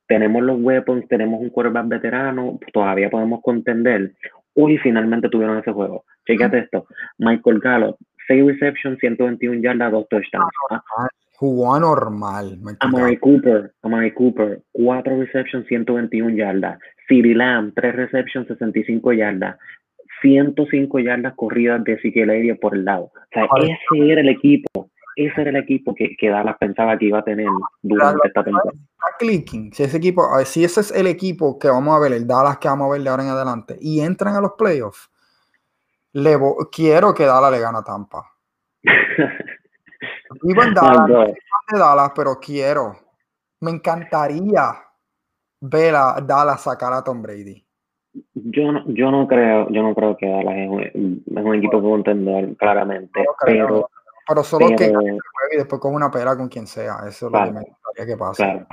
[0.08, 4.16] tenemos los weapons, tenemos un quarterback veterano, todavía podemos contender.
[4.56, 6.04] Hoy finalmente tuvieron ese juego.
[6.26, 6.86] Chécate esto.
[7.18, 7.96] Michael Gallup,
[8.26, 10.50] 6 receptions, 121 yardas, 2 touchdowns.
[10.70, 12.58] Ah, ah, jugó normal.
[12.80, 16.78] Amari Cooper, Amari Cooper, 4 receptions, 121 yardas.
[17.08, 19.56] CeeDee Lamb, 3 receptions, 65 yardas.
[20.22, 23.04] 105 yardas corridas de Ezekiel por el lado.
[23.04, 24.75] O sea, ese era el equipo
[25.16, 27.46] ese era el equipo que, que Dallas pensaba que iba a tener
[27.82, 28.72] durante esta temporada.
[28.72, 29.72] Está clicking.
[29.72, 32.68] Si ese equipo, si ese es el equipo que vamos a ver, el Dallas que
[32.68, 35.10] vamos a ver de ahora en adelante, y entran a los playoffs,
[36.12, 36.36] le
[36.70, 38.24] quiero que Dallas le gane a Tampa.
[40.42, 41.32] Vivo en Dallas,
[41.72, 42.94] de Dallas, pero quiero.
[43.60, 44.74] Me encantaría
[45.62, 47.64] ver a Dallas sacar a Tom Brady.
[48.34, 51.80] Yo no, yo no creo, yo no creo que Dallas es un, es un equipo
[51.80, 53.88] que contender claramente, pero
[54.26, 54.92] pero solo que
[55.52, 56.96] y después coge una pera con quien sea.
[57.08, 58.42] Eso es lo que me gustaría que pase.
[58.42, 58.66] Claro.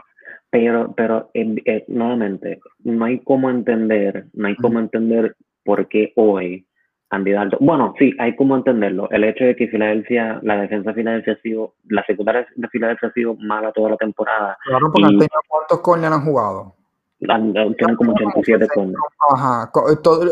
[0.49, 6.67] Pero, pero eh, nuevamente, no hay cómo entender, no hay cómo entender por qué hoy
[7.09, 7.57] candidato.
[7.59, 9.07] Bueno, sí, hay como entenderlo.
[9.11, 13.09] El hecho de que Filadelfia, la defensa de Filadelfia ha sido, la secundaria de Filadelfia
[13.09, 14.57] ha sido mala toda la temporada.
[14.63, 16.75] Claro, porque han tenido cuántos corners han jugado.
[17.19, 18.99] tienen como 87 corners.
[19.31, 19.71] Ajá.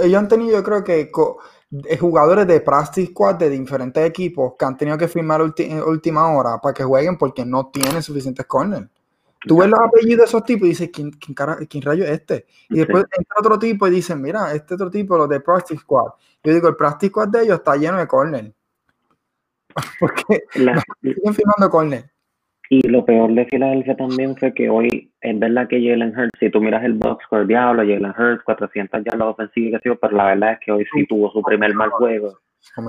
[0.03, 1.09] ellos han tenido, yo creo que
[1.99, 6.59] jugadores de practice squad de diferentes equipos que han tenido que firmar en última hora
[6.59, 8.87] para que jueguen porque no tienen suficientes corners.
[9.47, 12.11] Tú ves los apellidos de esos tipos y dices, ¿quién, quién, cara, ¿quién rayo es
[12.11, 12.45] este?
[12.69, 16.11] Y después entra otro tipo y dicen, mira, este otro tipo, los de Practice Squad.
[16.43, 18.53] Yo digo, el Practice Squad de ellos está lleno de corner.
[19.99, 22.10] Porque la, siguen firmando corner.
[22.73, 26.49] Y lo peor de Filadelfia también fue que hoy, es verdad que Jalen Hurts, si
[26.49, 30.53] tú miras el box score, diablo, Jalen Hurts, 400 ya la ofensiva, pero la verdad
[30.53, 32.37] es que hoy sí tuvo su primer mal juego.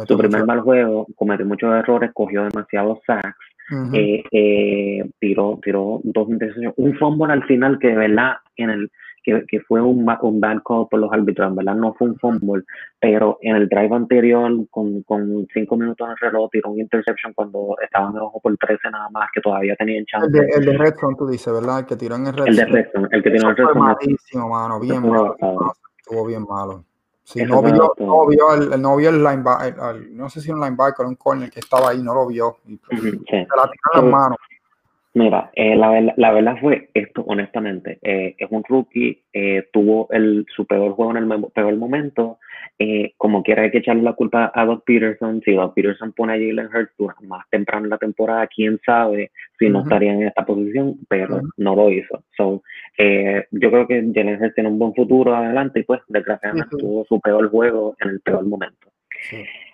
[0.07, 3.35] Su primer mal juego, cometió muchos errores, cogió demasiados sacks
[3.93, 8.91] eh, eh, tiró, tiró dos intercepciones, un fumble al final que de verdad en el
[9.23, 12.19] que, que fue un, un bad call por los árbitros, en verdad no fue un
[12.19, 12.65] fumble,
[13.01, 17.33] pero en el drive anterior con, con cinco minutos en el reloj tiró un interception
[17.35, 20.27] cuando estaban debajo por 13 nada más, que todavía tenían chance.
[20.27, 21.81] El de, el de Redstone, tú dices, ¿verdad?
[21.81, 22.51] El que tiró en el Redstone.
[22.51, 23.81] El de Redstone, el que tiró en el Redstone.
[23.81, 25.37] malísimo, mano, bien malo.
[25.99, 26.85] Estuvo bien malo.
[27.25, 31.07] Sí, no vio, no vio, el, no vio el linebacker, no sé si un linebacker
[31.07, 32.57] o un corner que estaba ahí, no lo vio.
[32.67, 34.39] Y, pues, Se la tiró las manos.
[35.15, 37.99] Mira, eh, la, la, verdad fue esto, honestamente.
[38.01, 42.39] Eh, es un rookie, eh, tuvo el, su peor juego en el peor momento.
[42.79, 45.43] Eh, como quiera, hay que echarle la culpa a Doug Peterson.
[45.45, 46.95] Si Doug Peterson pone a Jalen Hurts
[47.29, 51.77] más temprano en la temporada, quién sabe si no estaría en esta posición, pero no
[51.77, 52.25] lo hizo.
[52.35, 52.63] So,
[52.99, 57.21] yo creo que Jalen Hurts tiene un buen futuro adelante y, pues, desgraciadamente, tuvo su
[57.21, 58.92] peor juego en el peor momento.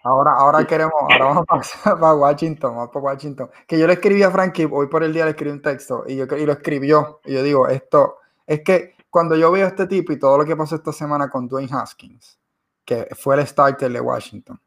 [0.03, 3.51] Ahora, ahora queremos, ahora vamos a pasar para Washington, vamos para Washington.
[3.67, 6.17] Que yo le escribí a Frankie, hoy por el día le escribí un texto y,
[6.17, 7.21] yo, y lo escribió.
[7.25, 10.45] Y yo digo, esto, es que cuando yo veo a este tipo y todo lo
[10.45, 12.39] que pasó esta semana con Dwayne Haskins,
[12.85, 14.61] que fue el starter de Washington,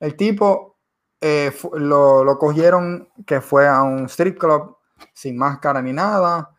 [0.00, 0.76] el tipo
[1.20, 4.76] eh, lo, lo, cogieron que fue a un strip club
[5.12, 6.50] sin máscara ni nada.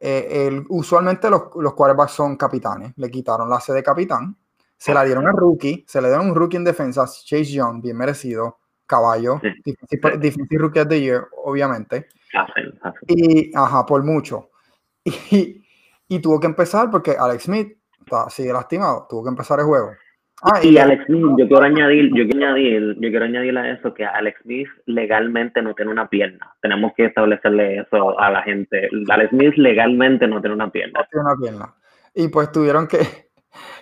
[0.00, 4.36] Eh, usualmente los, los quarterbacks son capitanes, le quitaron la C de capitán
[4.78, 7.96] se la dieron a rookie, se le dieron un rookie en defensa, Chase Young, bien
[7.96, 9.40] merecido, caballo,
[10.20, 12.06] difícil, rookie of the year, obviamente.
[13.08, 14.50] Y, ajá, por mucho.
[15.30, 15.64] Y,
[16.06, 19.92] y, tuvo que empezar porque Alex Smith está, sigue lastimado, tuvo que empezar el juego.
[20.42, 23.94] Ah, y, Alex Smith, yo quiero añadir, yo quiero añadir, yo quiero añadir a eso
[23.94, 26.54] que Alex Smith legalmente no tiene una pierna.
[26.60, 28.88] Tenemos que establecerle eso a la gente.
[29.08, 31.00] Alex Smith legalmente no tiene una pierna.
[31.00, 31.74] No tiene una pierna.
[32.14, 32.98] Y pues tuvieron que,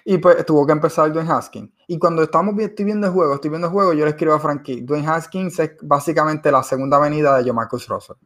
[0.04, 1.72] y pues tuvo que empezar Dwayne Haskins.
[1.86, 4.40] Y cuando estamos estoy viendo el juego, estoy viendo el juego, yo le escribo a
[4.40, 8.16] Frankie, Dwayne Haskins es básicamente la segunda venida de Marcus Russell.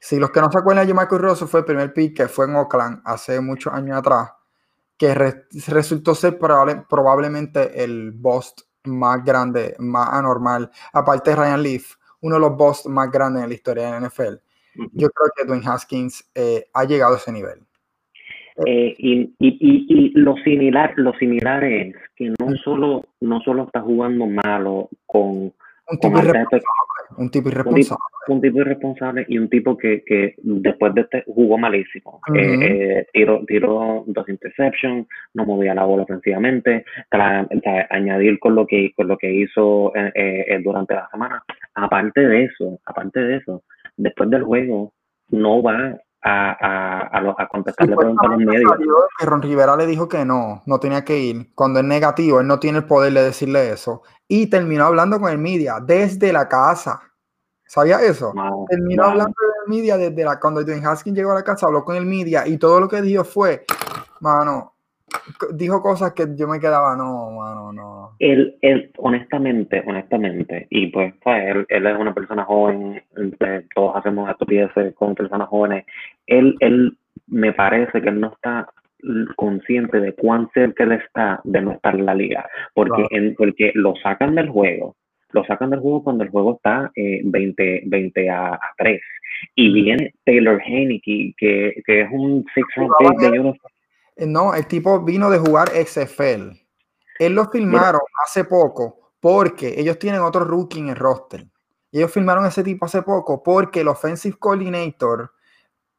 [0.00, 2.46] Si los que no se acuerdan de Marcus Russell fue el primer pick que fue
[2.46, 4.32] en Oakland hace muchos años atrás,
[4.96, 5.14] que
[5.68, 8.54] resultó ser probablemente el boss
[8.84, 13.48] más grande, más anormal, aparte de Ryan Leaf, uno de los boss más grandes en
[13.48, 14.34] la historia de la NFL.
[14.92, 17.66] Yo creo que Dwayne Haskins eh, ha llegado a ese nivel.
[18.66, 19.56] Eh, y, y,
[19.88, 25.52] y, lo similar lo similar es que no solo no solo está jugando malo con
[25.88, 26.64] un tipo, irresponsable,
[27.16, 27.98] un tipo irresponsable.
[28.28, 32.20] un tipo, irresponsable y un tipo que, que después de este jugó malísimo.
[32.34, 36.84] Eh, eh, tiró, tiró dos interceptions no movía la bola ofensivamente
[37.90, 39.92] añadir con lo que con lo que hizo
[40.62, 41.42] durante la semana.
[41.74, 43.62] Aparte de eso aparte de eso
[43.96, 44.92] después del juego
[45.30, 48.70] no va a, a, a, a contestarle sí, preguntas en medio.
[49.18, 51.52] Que Ron Rivera le dijo que no, no tenía que ir.
[51.54, 54.02] Cuando es negativo, él no tiene el poder de decirle eso.
[54.28, 57.00] Y terminó hablando con el media desde la casa.
[57.66, 58.34] ¿Sabía eso?
[58.68, 61.84] terminó hablando con el media desde la cuando Dwayne Haskins llegó a la casa, habló
[61.84, 63.64] con el media y todo lo que dijo fue,
[64.20, 64.71] mano,
[65.54, 68.10] dijo cosas que yo me quedaba, no, mano, no.
[68.18, 73.02] Él, él, honestamente, honestamente, y pues, él, él, es una persona joven,
[73.74, 75.84] todos hacemos estupideces con personas jóvenes,
[76.26, 76.96] él, él
[77.26, 78.68] me parece que él no está
[79.36, 83.72] consciente de cuán cerca él está de no estar en la liga, porque, en, porque
[83.74, 84.96] lo sacan del juego,
[85.32, 89.00] lo sacan del juego cuando el juego está eh, 20, 20 a, 3,
[89.56, 93.54] y viene Taylor Heineke, que, que es un six round pick de eh,
[94.26, 96.50] no, el tipo vino de jugar XFL.
[97.18, 101.46] Él lo filmaron hace poco porque ellos tienen otro rookie en el roster.
[101.90, 105.32] Y ellos filmaron ese tipo hace poco porque el offensive coordinator,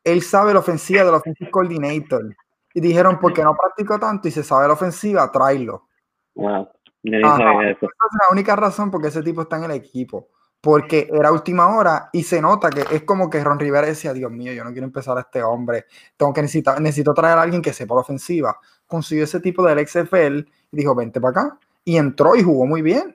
[0.03, 2.35] él sabe la ofensiva del offensive coordinator.
[2.73, 5.87] Y dijeron, porque no practicó tanto y se sabe la ofensiva, tráelo.
[6.33, 6.67] Wow.
[7.03, 10.29] esa es la única razón porque ese tipo está en el equipo.
[10.63, 14.31] Porque era última hora y se nota que es como que Ron Rivera decía, Dios
[14.31, 15.83] mío, yo no quiero empezar a este hombre,
[16.15, 18.55] tengo que necesitar, necesito traer a alguien que sepa la ofensiva.
[18.87, 20.37] Consiguió ese tipo del XFL
[20.71, 21.59] y dijo, vente para acá.
[21.83, 23.13] Y entró y jugó muy bien.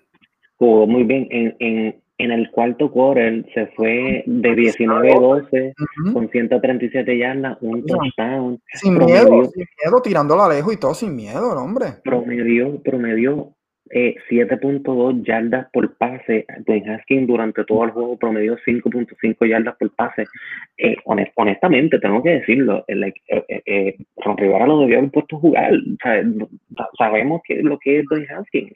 [0.58, 1.26] Jugó muy bien.
[1.30, 5.72] En, en, en el cuarto quarter se fue de 19-12
[6.12, 8.60] con 137 yardas, un touchdown.
[8.74, 11.94] Sin miedo, sin miedo, tirándola lejos y todo sin miedo, hombre.
[12.04, 13.54] Promedió, promedió
[13.90, 16.46] eh, 7.2 yardas por pase.
[16.66, 20.24] Dwayne Haskins durante todo el juego promedió 5.5 yardas por pase.
[20.76, 25.40] Eh, honestamente, tengo que decirlo, eh, eh, eh, Ron Rivera lo debió haber puesto a
[25.40, 25.72] jugar.
[26.98, 28.74] sabemos que lo que es Dwayne Haskins.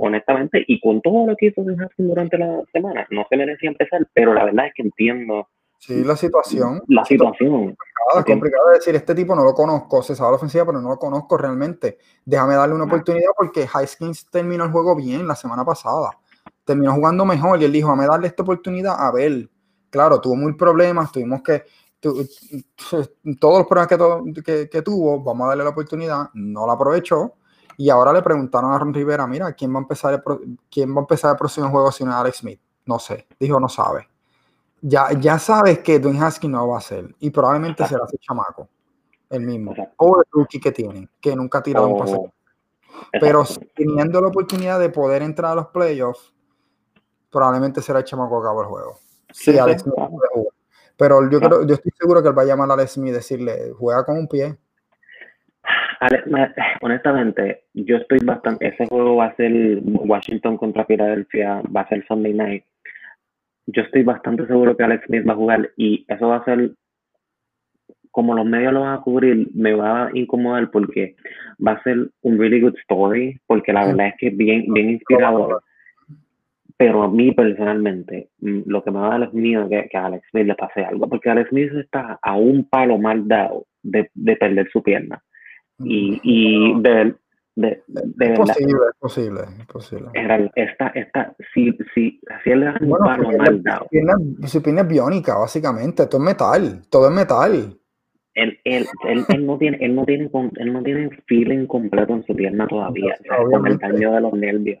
[0.00, 3.70] honestamente, y con todo lo que hizo Dwayne Haskins durante la semana, no se merecía
[3.70, 5.48] empezar, pero la verdad es que entiendo
[5.78, 6.82] Sí, la situación.
[6.88, 7.76] La situación.
[8.16, 10.98] Es complicado, decir, este tipo no lo conozco, se sabe la ofensiva, pero no lo
[10.98, 11.98] conozco realmente.
[12.24, 16.18] Déjame darle una oportunidad porque Highskins terminó el juego bien la semana pasada.
[16.64, 19.48] Terminó jugando mejor y él dijo, déjame darle esta oportunidad a ver.
[19.90, 21.64] Claro, tuvo mil problemas, tuvimos que...
[22.00, 23.88] todos los problemas
[24.44, 27.34] que, que, tuvo, vamos a darle la oportunidad, no la aprovechó.
[27.76, 30.98] Y ahora le preguntaron a Ron Rivera, mira, ¿quién va a empezar el, quién va
[30.98, 32.60] a empezar el próximo juego si no es Alex Smith?
[32.86, 33.28] No sé.
[33.38, 34.08] Dijo, no sabe
[34.80, 38.68] ya, ya sabes que Dwayne Haskins no va a ser y probablemente será ese chamaco,
[39.30, 42.16] el mismo, o el rookie que tiene, que nunca ha tirado un pase.
[42.16, 42.30] Oh,
[43.20, 46.32] Pero teniendo la oportunidad de poder entrar a los playoffs,
[47.30, 48.98] probablemente será el chamaco que acaba el juego.
[49.32, 49.84] Sí, Alex
[50.96, 53.12] Pero yo, creo, yo estoy seguro que él va a llamar a Alex Smith y
[53.12, 54.56] decirle, juega con un pie.
[56.80, 58.68] honestamente, yo estoy bastante.
[58.68, 59.52] Ese juego va a ser
[59.84, 62.64] Washington contra Philadelphia, va a ser Sunday night
[63.68, 66.70] yo estoy bastante seguro que Alex Smith va a jugar y eso va a ser,
[68.10, 71.16] como los medios lo van a cubrir, me va a incomodar porque
[71.64, 74.90] va a ser un really good story, porque la verdad es que es bien, bien
[74.90, 75.62] inspirador.
[76.78, 79.98] Pero a mí personalmente, mm, lo que me va a dar es miedo que, que
[79.98, 83.66] a Alex Smith le pase algo, porque Alex Smith está a un palo mal dado
[83.82, 85.22] de, de perder su pierna.
[85.80, 87.14] Y, y de,
[87.58, 90.08] de, de es posible, es posible, es posible.
[90.54, 93.88] Esta, esta, si, si, si él un bueno, palo mal dado.
[94.46, 97.76] Su pierna es biónica, básicamente, todo es metal, todo es metal.
[98.34, 102.24] Él, él, él, él, no tiene, él, no tiene, él no tiene feeling completo en
[102.24, 103.16] su pierna todavía,
[103.50, 104.78] con el daño de los nervios.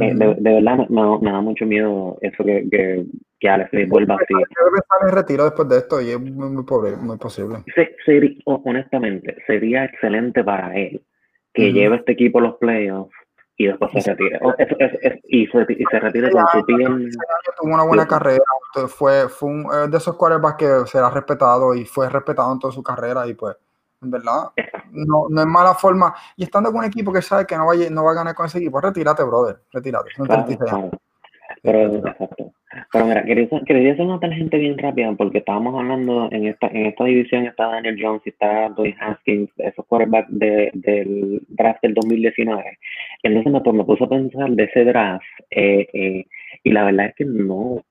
[0.00, 3.04] Eh, de, de, verdad me, me, da mucho miedo eso que, que,
[3.40, 4.32] que Alex le vuelva así.
[4.34, 7.56] Debe estar en retiro después de esto y es muy, muy, pobre, muy posible.
[8.06, 11.02] sería, honestamente, sería excelente para él
[11.52, 13.14] que lleva este equipo a los playoffs
[13.56, 14.40] y después se retire.
[15.24, 17.10] y, se, y se retire con su team.
[17.60, 18.42] Tuvo una buena carrera,
[18.88, 22.82] fue, fue un, de esos quarterbacks que será respetado y fue respetado en toda su
[22.82, 23.56] carrera y pues,
[24.02, 24.50] en verdad,
[24.92, 26.14] no, no es mala forma.
[26.36, 28.46] Y estando con un equipo que sabe que no va, no va a ganar con
[28.46, 30.08] ese equipo, retírate, brother, retírate.
[31.62, 32.52] Pero, exacto.
[32.92, 36.86] Pero mira, quería, quería hacer una tangente bien rápida porque estábamos hablando en esta, en
[36.86, 41.94] esta división está Daniel Jones y está Dwayne Haskins, esos quarterbacks de, del draft del
[41.94, 42.78] 2019.
[43.22, 46.26] Entonces me, pues, me puse a pensar de ese draft eh, eh,
[46.64, 47.84] y la verdad es que no,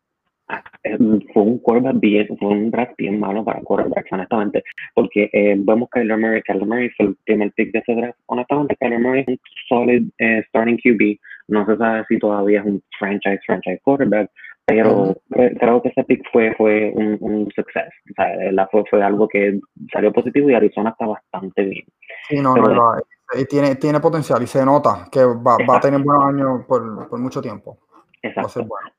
[0.83, 0.97] eh,
[1.33, 4.63] fue un quarterback bien, fue un draft bien malo para quarterbacks, honestamente,
[4.95, 8.75] porque eh, vemos Kyler Murray, Kyler Murray fue el primer pick de ese draft, honestamente
[8.79, 9.39] Kyler Murray es un
[9.69, 10.09] solid
[10.47, 11.19] starting QB,
[11.49, 14.29] no se sabe si todavía es un franchise, franchise quarterback,
[14.69, 17.89] pero creo que ese pick fue, fue un, un success.
[18.11, 19.59] O sea, fue, fue algo que
[19.91, 21.85] salió positivo y Arizona está bastante bien.
[22.27, 22.93] Sí, no, no,
[23.37, 27.07] y tiene, tiene potencial y se nota que va, va a tener buenos años por,
[27.07, 27.77] por mucho tiempo.
[28.21, 28.65] Exacto.
[28.65, 28.89] Bueno.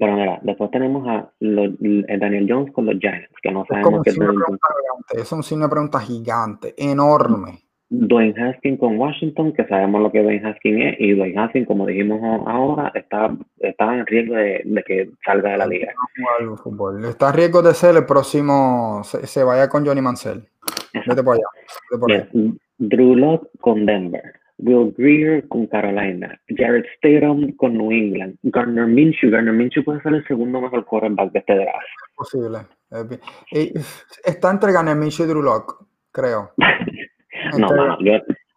[0.00, 4.10] Pero mira, después tenemos a los, Daniel Jones con los Giants, que no sabemos qué
[4.10, 4.18] es.
[5.10, 7.64] Es un signo de pregunta gigante, enorme.
[7.92, 11.86] Dwayne Haskins con Washington, que sabemos lo que Dwayne Haskins es, y Dwayne Haskins, como
[11.86, 15.92] dijimos ahora, está, está en riesgo de, de que salga de la liga.
[17.08, 20.44] Está en riesgo de ser el próximo, se, vaya con Johnny Mansell.
[21.04, 22.28] Vete por allá.
[22.78, 24.34] Drew Locke con Denver.
[24.62, 29.30] Will Greer con Carolina, Jared Stidham con New England, Gardner Minshew.
[29.30, 31.86] Gardner Minshew puede ser el segundo mejor quarterback de este draft.
[32.10, 32.58] Es posible.
[34.22, 35.82] Está entre Gardner Minshew y Drew Locke,
[36.12, 36.52] creo.
[37.58, 38.12] no, no, yo,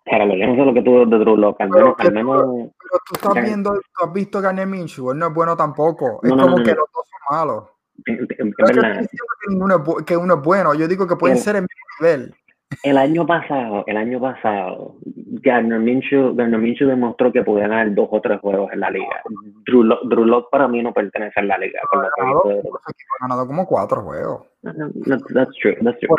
[0.05, 1.95] pero yo no sé lo que tú de Drew Locke, al menos...
[1.97, 2.43] Al menos
[2.77, 6.19] pero tú estás viendo, tú has visto Gardner Minshew, él no es bueno tampoco.
[6.23, 7.63] Es como que los dos son malos.
[8.05, 9.09] Es, es, es.
[9.09, 11.67] Que, uno, que uno es bueno, yo digo que pueden ser en mi
[11.99, 12.35] nivel.
[12.82, 18.07] El año pasado, el año pasado, Gardner Minshew, Gardner Minshew demostró que podía ganar dos
[18.11, 19.21] o tres juegos en la liga.
[19.65, 21.80] Drew, Drew Lock para mí no pertenece a la liga.
[21.91, 24.47] Ha ganado, ha ganado como cuatro juegos.
[24.63, 26.09] that's true, that's true.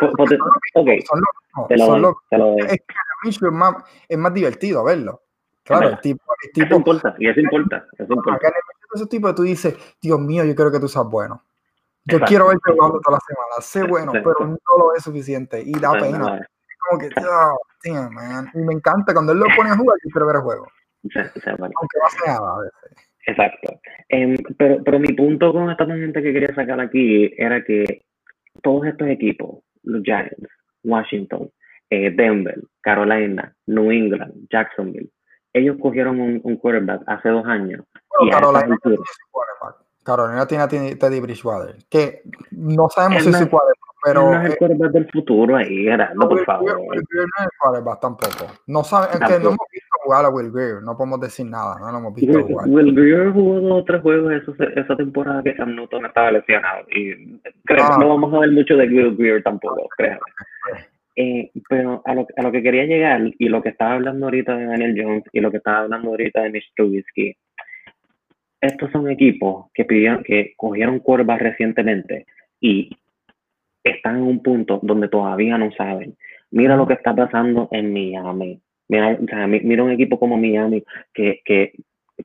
[0.75, 0.99] okay.
[1.67, 3.75] te lo, te lo es que Minshew es más,
[4.07, 5.21] es más divertido verlo.
[5.63, 6.67] Claro, el tipo, el tipo.
[6.67, 7.85] Eso importa, y eso importa.
[7.97, 8.49] Eso importa.
[8.93, 11.43] Esos tipos tú dices, Dios mío, yo creo que tú seas bueno.
[12.05, 15.71] Yo quiero verte jugando toda la semana, sé bueno, pero no lo es suficiente y
[15.79, 16.37] da pena.
[16.37, 18.51] Es como que, oh, damn, man.
[18.53, 20.67] Y me encanta cuando él lo pone a jugar, yo quiero ver el juego.
[21.03, 23.05] Aunque a ser nada a veces.
[23.27, 23.79] Exacto.
[24.09, 28.03] Em, pero, pero mi punto con esta gente que quería sacar aquí era que
[28.61, 30.47] todos estos equipos, los Giants,
[30.83, 31.49] Washington,
[31.89, 35.09] eh, Denver, Carolina, New England, Jacksonville,
[35.53, 37.83] ellos cogieron un, un quarterback hace dos años.
[38.19, 38.77] y Carolina,
[40.05, 44.21] Carolina tiene a Teddy Bridgewater, que no sabemos si es su quarterback, pero...
[44.31, 46.77] No es el quarterback del futuro ahí, era, no, por favor.
[46.77, 48.45] Will Greer no es el quarterback tampoco.
[48.67, 51.79] No sabe, es que no hemos visto jugar a Will Greer, no podemos decir nada,
[51.79, 52.69] no lo hemos visto jugar.
[52.69, 54.33] Will Greer jugó dos o tres juegos
[54.75, 58.77] esa temporada que Cam Newton estaba lesionado, y creo que no vamos a ver mucho
[58.77, 60.19] de Will Greer tampoco, creo.
[61.15, 64.55] Eh, pero a lo, a lo, que quería llegar y lo que estaba hablando ahorita
[64.55, 67.37] de Daniel Jones y lo que estaba hablando ahorita de Mitch Trubisky,
[68.65, 72.25] estos son equipos que pidieron, que cogieron curvas recientemente
[72.59, 72.89] y
[73.83, 76.15] están en un punto donde todavía no saben.
[76.51, 78.61] Mira lo que está pasando en Miami.
[78.87, 79.17] Mira,
[79.49, 81.73] mira un equipo como Miami que, que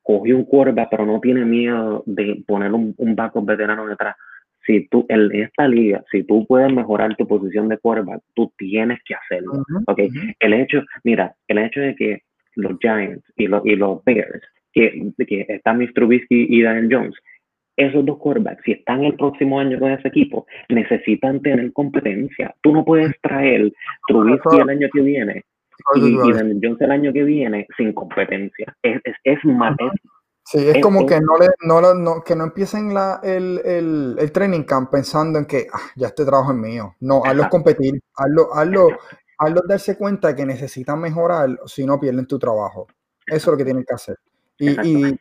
[0.02, 4.14] cogió un curva pero no tiene miedo de poner un, un backup veterano detrás
[4.66, 9.00] si tú en esta liga, si tú puedes mejorar tu posición de quarterback, tú tienes
[9.04, 9.64] que hacerlo.
[9.86, 10.10] okay?
[10.38, 12.22] El hecho, mira, el hecho de que
[12.54, 14.42] los Giants y los, y los Bears,
[14.72, 15.92] que, que están Mr.
[15.94, 17.14] Trubisky y Daniel Jones,
[17.76, 22.54] esos dos quarterbacks, si están el próximo año con ese equipo, necesitan tener competencia.
[22.62, 23.72] Tú no puedes traer
[24.06, 25.44] Trubisky el año que viene
[25.94, 28.76] y, Daniel Jones el año que viene sin competencia.
[28.82, 29.76] Es, es, es, más,
[30.44, 34.32] Sí, es como que no le, no, no, que no empiecen la, el, el, el,
[34.32, 36.96] training camp pensando en que ah, ya este trabajo es mío.
[37.00, 38.88] No, hazlo competir, hazlo, hazlo,
[39.38, 42.88] hazlo darse cuenta que necesitan mejorar si no pierden tu trabajo.
[43.26, 44.16] Eso es lo que tienen que hacer.
[44.60, 45.18] Y, y,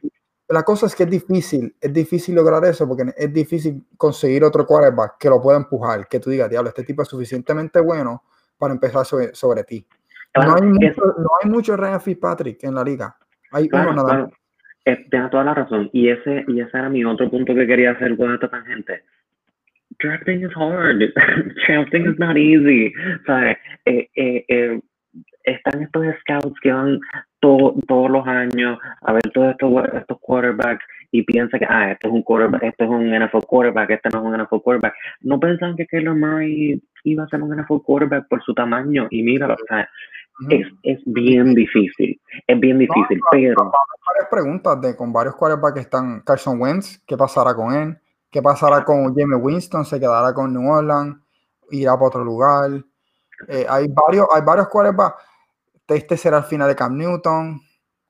[0.49, 4.65] la cosa es que es difícil, es difícil lograr eso porque es difícil conseguir otro
[4.65, 8.23] quarterback que lo pueda empujar, que tú digas, diablo, este tipo es suficientemente bueno
[8.57, 9.85] para empezar sobre, sobre ti.
[10.35, 13.15] no, hay mucho, no hay mucho Ryan Fitzpatrick en la liga.
[13.51, 14.29] Hay uno nada más.
[14.85, 15.89] Eh, tienes toda la razón.
[15.93, 19.03] Y ese, y ese era mi otro punto que quería hacer con esta tangente.
[20.01, 20.99] Drafting is hard.
[21.67, 22.93] Drafting is not easy.
[23.25, 23.57] ¿Sabes?
[23.85, 24.79] Eh, eh, eh,
[25.43, 26.99] están estos scouts que van
[27.39, 32.13] todos los años a ver todos estos, estos quarterbacks y piensan que, ah, esto es
[32.13, 34.93] un quarterback, esto es un NFL quarterback, este no es un NFL quarterback.
[35.21, 39.23] No pensaban que Kyler Murray iba a ser un NFL quarterback por su tamaño y
[39.23, 39.89] míralo, o sea,
[40.49, 43.71] es, es, bien difícil, es bien difícil, pero...
[44.13, 47.97] Varias preguntas de con varios quarterbacks que están Carson Wentz, ¿qué pasará con él?
[48.31, 49.85] ¿Qué pasará con Jamie Winston?
[49.85, 51.17] ¿Se quedará con New Orleans?
[51.71, 52.71] ¿Irá para otro lugar?
[53.47, 55.23] Eh, hay varios, hay varios quarterbacks.
[55.95, 57.61] Este será el final de Cam Newton,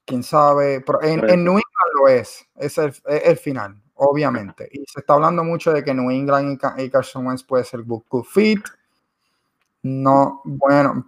[0.06, 0.82] quién sabe.
[0.82, 4.70] Pero en, en New England lo es, es el, es el, final, obviamente.
[4.72, 8.24] Y se está hablando mucho de que New England y, Carson Wentz puede ser good
[8.24, 8.64] fit.
[9.84, 11.06] No, bueno,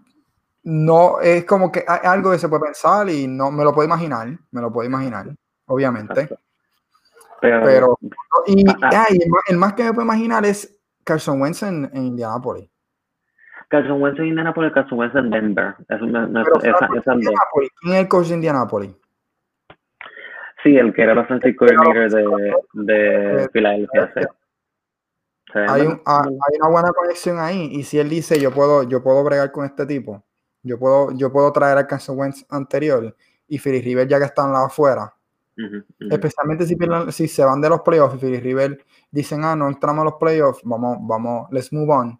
[0.63, 3.85] no es como que hay algo que se puede pensar y no me lo puedo
[3.85, 5.27] imaginar, me lo puedo imaginar,
[5.65, 6.29] obviamente.
[7.41, 7.97] Pero,
[8.45, 9.07] y, ah,
[9.47, 12.70] el, más, que me puedo imaginar es Carson Wentz en, en Indianapolis.
[13.71, 15.75] Carson Wentz en Indianapolis, Carson Wentz en Denver.
[15.89, 18.95] Es, una, ¿Quién es el coach de Indianapolis?
[20.61, 22.11] Sí, el que era el offensive coordinator
[22.73, 24.11] de, de Filadelfia.
[25.53, 29.21] Hay, un, hay, una buena conexión ahí y si él dice yo puedo yo puedo
[29.21, 30.23] bregar con este tipo
[30.63, 33.15] yo puedo, yo puedo traer al Carson Wentz anterior
[33.47, 35.13] y Philly River ya que están la afuera.
[35.99, 36.75] Especialmente si,
[37.11, 40.13] si se van de los playoffs y Philly River dicen, ah, no entramos a los
[40.15, 42.19] playoffs, vamos, vamos, let's move on.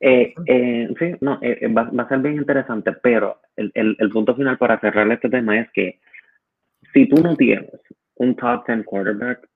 [0.00, 4.10] Eh, eh, sí, no, eh, va, va, a ser bien interesante, pero el, el, el,
[4.10, 6.00] punto final para cerrar este tema es que
[6.92, 7.70] si tú no tienes
[8.16, 9.46] un top 10 quarterback,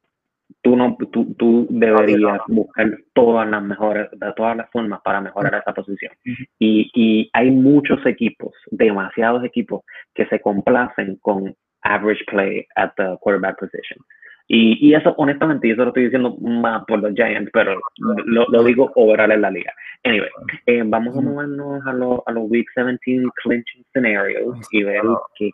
[0.62, 5.54] tú, no, tú, tú deberías buscar todas las mejores, de todas las formas para mejorar
[5.54, 6.12] esa posición.
[6.58, 9.82] Y, y hay muchos equipos, demasiados equipos,
[10.14, 13.98] que se complacen con average play at the quarterback position.
[14.46, 18.46] Y, y eso, honestamente, yo eso lo estoy diciendo más por los Giants, pero lo,
[18.48, 19.72] lo digo overall en la liga.
[20.04, 20.28] Anyway,
[20.66, 25.02] eh, vamos a movernos a, lo, a los Week 17 clinching scenarios y ver
[25.38, 25.50] qué,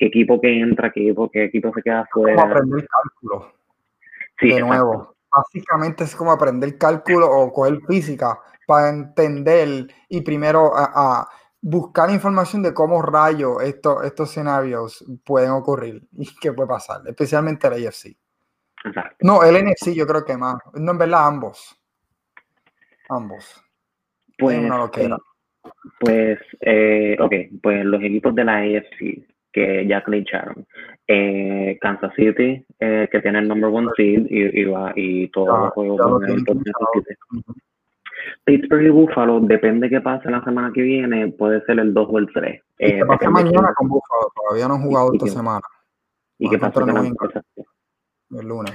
[0.00, 2.42] qué, equipo que entra, qué equipo, qué equipo se queda fuera.
[2.42, 3.52] aprender cálculo
[4.40, 5.14] de nuevo.
[5.34, 11.28] Básicamente es como aprender cálculo o coger física para entender y primero a,
[11.60, 17.68] buscar información de cómo rayos estos, estos escenarios pueden ocurrir y qué puede pasar, especialmente
[17.68, 17.74] el
[19.20, 20.56] No, el NFC yo creo que más.
[20.74, 21.78] No, en verdad, ambos.
[23.08, 23.62] Ambos.
[24.38, 25.10] Pues, eh,
[26.00, 30.66] pues, eh, ok, pues los equipos de la AFC que ya clincharon.
[31.06, 35.58] Eh, Kansas City, eh, que tiene el number one seed y, y, va, y todos
[35.58, 36.34] los juegos van a
[38.44, 42.18] Pittsburgh y Buffalo, depende qué pase la semana que viene, puede ser el 2 o
[42.18, 42.62] el 3.
[42.78, 44.32] Eh, ¿Qué pasa mañana con Buffalo?
[44.34, 45.60] Todavía no han jugado esta semana.
[46.38, 47.16] ¿Y qué pasa con
[48.40, 48.72] el lunes?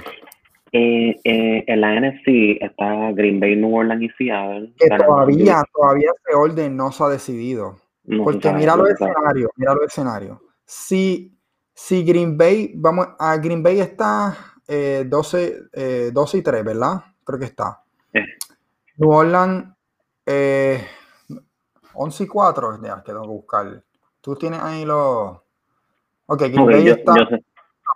[0.74, 4.74] Eh, eh, en la NFC está Green Bay, New Orleans y Seattle.
[4.78, 7.78] Que todavía, todavía ese orden no se ha decidido.
[8.24, 10.39] porque mira los escenarios, mira los escenarios.
[10.66, 11.34] Si,
[11.74, 14.38] si Green Bay, vamos, a Green Bay está
[14.68, 17.03] 12, eh, 12 y 3, ¿verdad?
[17.24, 17.82] Creo que está.
[18.97, 19.74] New Orleans,
[21.93, 23.84] 11 y 4, ya, que tengo que buscar.
[24.20, 25.38] Tú tienes ahí los...
[26.26, 27.14] Ok, Green Bay está...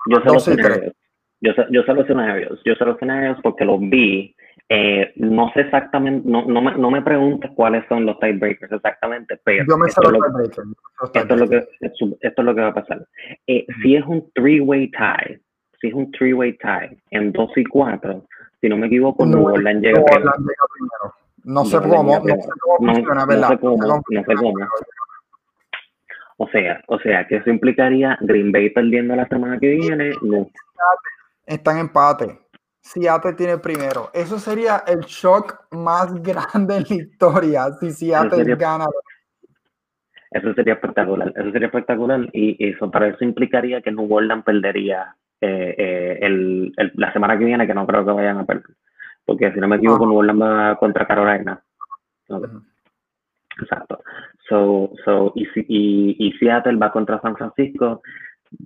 [0.08, 0.94] Yo sé, 12 y 3.
[1.42, 4.36] Yo sé, yo sé los escenarios, yo sé los escenarios porque los vi.
[4.70, 9.38] Eh, no sé exactamente, no, no, me, no me preguntes cuáles son los tiebreakers exactamente,
[9.44, 10.12] pero yo me esto, es
[11.40, 13.06] lo que, esto, es lo que va a pasar.
[13.48, 15.42] Eh, si es un three-way tie,
[15.82, 18.26] si es un three-way tie en 2 y 4,
[18.62, 20.32] si no me equivoco, no, New Orleans llega, primero.
[20.74, 21.16] primero.
[21.44, 23.42] No sé cómo, no sé cómo funciona, ¿verdad?
[23.42, 24.68] No sé cómo, no sé cómo.
[26.38, 30.12] O sea, o sea, que eso implicaría Green Bay perdiendo la semana que viene.
[30.22, 30.48] No
[31.46, 32.40] está en empate.
[32.82, 34.10] Seattle tiene primero.
[34.14, 38.86] Eso sería el shock más grande en la historia si Seattle gana.
[40.32, 41.32] Eso sería espectacular.
[41.36, 46.74] Eso sería espectacular y eso para eso implicaría que New Orleans perdería eh, eh, el,
[46.96, 48.76] la semana que viene, que no creo que vayan a perder.
[49.26, 50.08] Porque si no me equivoco, ah.
[50.08, 51.62] New Orleans va contra Carolina.
[53.62, 54.02] Exacto.
[54.48, 58.02] So, so, y, y, y Seattle va contra San Francisco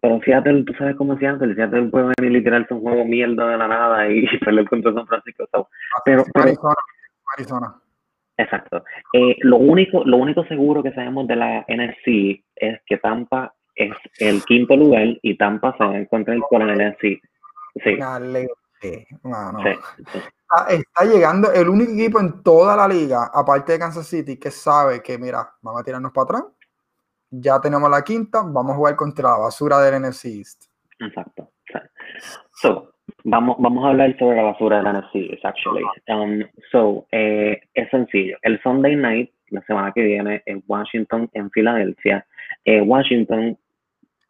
[0.02, 3.58] pero Seattle, tú sabes cómo es Seattle, Seattle puede venir literalmente un juego mierda de
[3.58, 5.46] la nada y perder contra San Francisco.
[6.04, 6.76] pero, Arizona,
[7.38, 7.76] Arizona.
[8.38, 8.84] Exacto.
[9.14, 13.96] Eh, lo, único, lo único seguro que sabemos de la NFC es que Tampa es
[14.20, 17.22] el quinto lugar y Tampa se va a encontrar con el NFC.
[17.84, 17.98] Sí.
[18.82, 24.52] Está, está, llegando el único equipo en toda la liga, aparte de Kansas City, que
[24.52, 26.44] sabe que, mira, vamos a tirarnos para atrás
[27.30, 30.66] ya tenemos la quinta, vamos a jugar contra la basura del NFC East.
[31.00, 31.50] Exacto.
[32.62, 35.84] So, vamos, vamos a hablar sobre la basura del NFC East, actually.
[36.08, 38.38] Um, so, eh, es sencillo.
[38.42, 42.26] El Sunday night, la semana que viene, en Washington, en Filadelfia.
[42.64, 43.58] Eh, Washington,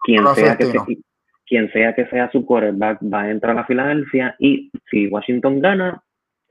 [0.03, 0.85] quien sea, que sea,
[1.45, 6.03] quien sea que sea su quarterback, va a entrar a Filadelfia y si Washington gana,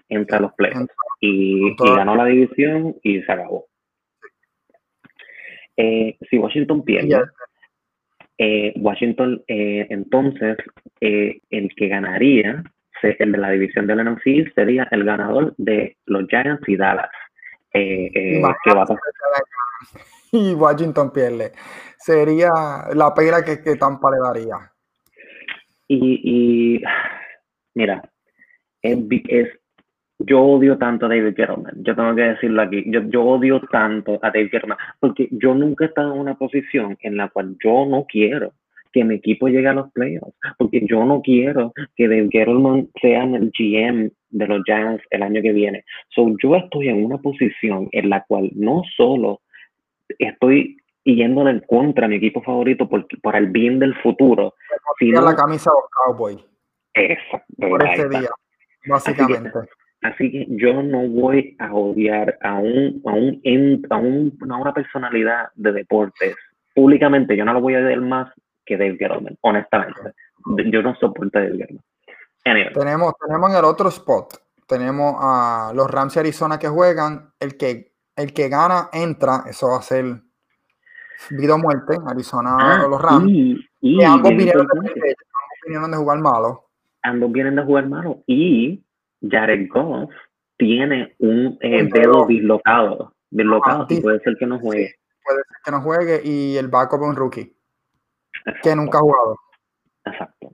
[0.08, 0.94] entra a los playoffs.
[1.20, 3.66] Y, y ganó la división y se acabó.
[5.76, 7.22] Eh, si Washington pierde,
[8.38, 10.56] eh, Washington eh, entonces
[11.00, 12.62] el que ganaría,
[13.02, 17.10] el de la división de la NFC sería el ganador de los Giants y Dallas.
[17.70, 18.56] que va
[20.32, 21.52] y Washington pierde.
[21.96, 22.50] Sería
[22.94, 24.72] la pena que, que Tampa le daría.
[25.86, 26.82] Y, y
[27.74, 28.02] mira,
[28.82, 28.98] es,
[29.28, 29.48] es,
[30.18, 34.18] yo odio tanto a David Gettleman, yo tengo que decirlo aquí, yo, yo odio tanto
[34.22, 37.84] a David Gettleman, porque yo nunca he estado en una posición en la cual yo
[37.86, 38.52] no quiero
[38.92, 43.24] que mi equipo llegue a los playoffs, porque yo no quiero que David Gettleman sea
[43.24, 45.84] el GM de los Giants el año que viene.
[46.10, 49.40] So, yo estoy en una posición en la cual no solo
[50.18, 54.54] estoy yendo en contra a mi equipo favorito por, por el bien del futuro,
[54.98, 55.22] sino...
[55.22, 56.38] la camisa de los Cowboys.
[56.94, 57.68] Exacto.
[57.68, 58.30] Por ese día,
[58.86, 59.50] básicamente.
[60.04, 65.48] Así que yo no voy a odiar a, un, a, un, a, un, una personalidad
[65.54, 66.36] de deportes
[66.74, 67.34] públicamente.
[67.34, 68.30] Yo no lo voy a odiar más
[68.66, 70.12] que Dave Gettleman, honestamente.
[70.70, 71.84] Yo no soporto a Dave Gettleman.
[72.74, 74.34] Tenemos, tenemos en el otro spot,
[74.68, 77.30] tenemos a los Rams de Arizona que juegan.
[77.40, 80.04] El que, el que gana entra, eso va a ser
[81.30, 81.96] vida o muerte.
[82.06, 83.24] Arizona ah, los Rams.
[83.80, 84.92] Y, ambos, vinieron de, ambos
[85.64, 86.68] vinieron de jugar malo.
[87.00, 88.22] Ambos vienen de jugar malo.
[88.26, 88.84] Y
[89.30, 90.10] Jared Goff
[90.56, 94.94] tiene un eh, dedo dislocado, dislocado, ah, puede ser que no juegue.
[95.24, 97.56] Puede ser que no juegue y el backup es un rookie,
[98.62, 99.38] que nunca ha jugado.
[100.04, 100.52] Exacto.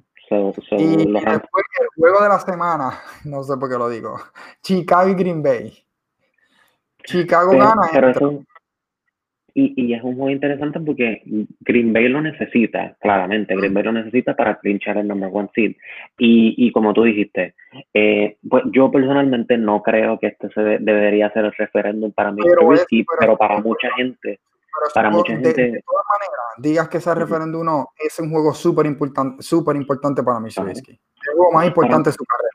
[0.70, 4.16] y después el juego de la semana, no sé por qué lo digo,
[4.62, 5.84] Chicago y Green Bay.
[7.04, 7.88] Chicago gana.
[9.54, 11.22] Y, y, es un juego interesante porque
[11.60, 13.56] Green Bay lo necesita, claramente.
[13.56, 15.76] Green Bay lo necesita para clinchar el number one seed.
[16.18, 17.54] Y, y como tú dijiste,
[17.94, 22.42] eh, pues yo personalmente no creo que este se debería ser el referéndum para mí,
[22.42, 22.68] pero,
[23.18, 24.40] pero, para mucha gente.
[24.94, 25.48] para mucha gente.
[25.48, 29.76] De todas maneras, digas que sea referéndum o no, es un juego súper importante, súper
[29.76, 32.49] importante para mí, El juego más importante de su carrera.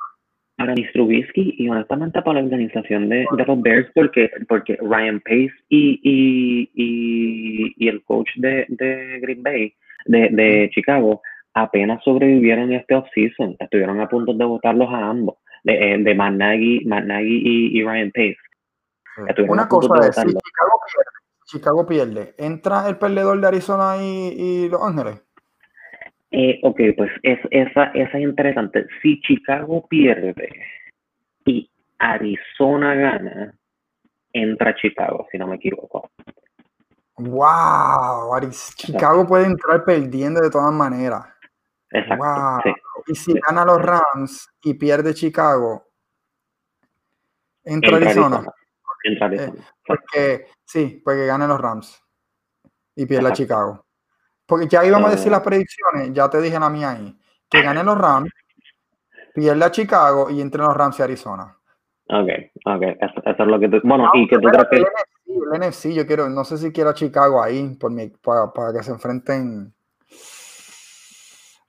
[0.58, 1.01] Para Mr.
[1.01, 7.74] Whiskey y honestamente para la organización de, los Bears porque, porque Ryan Pace y, y,
[7.78, 9.74] y, el coach de, de Green Bay,
[10.06, 11.22] de, de Chicago,
[11.56, 13.56] apenas sobrevivieron este offseason.
[13.60, 18.38] Estuvieron a punto de votarlos a ambos, de, eh, de Matt Nagy, y, Ryan Pace.
[19.47, 21.12] Una cosa es, si Chicago pierde,
[21.45, 25.22] Chicago pierde, ¿entra el perdedor de Arizona y, Los Ángeles?
[26.38, 28.86] Eh, ok, pues es, esa, esa es interesante.
[29.01, 30.49] Si Chicago pierde
[31.45, 33.57] y Arizona gana,
[34.33, 36.09] entra Chicago, si no me equivoco.
[37.15, 38.38] Wow,
[38.75, 41.25] Chicago puede entrar perdiendo de todas maneras.
[41.89, 42.69] Exacto.
[43.07, 45.88] Y si gana los Rams y pierde Chicago,
[47.63, 48.43] entra, Arizona.
[49.05, 49.57] Entra Arizona.
[49.57, 52.03] Eh, porque sí, porque ganen los Rams
[52.93, 53.84] y pierde Chicago.
[54.45, 57.15] Porque ya íbamos a decir las predicciones, ya te dije la mía ahí.
[57.49, 58.31] Que ganen los Rams,
[59.33, 61.57] pierde a Chicago y entre los Rams y Arizona.
[62.07, 62.29] Ok,
[62.65, 63.79] ok, eso, es lo que tú.
[63.83, 64.85] Bueno, y que tú crees que.
[65.27, 68.71] El NFC, yo quiero, no sé si quiero a Chicago ahí por mi, para, para
[68.71, 69.73] que se enfrenten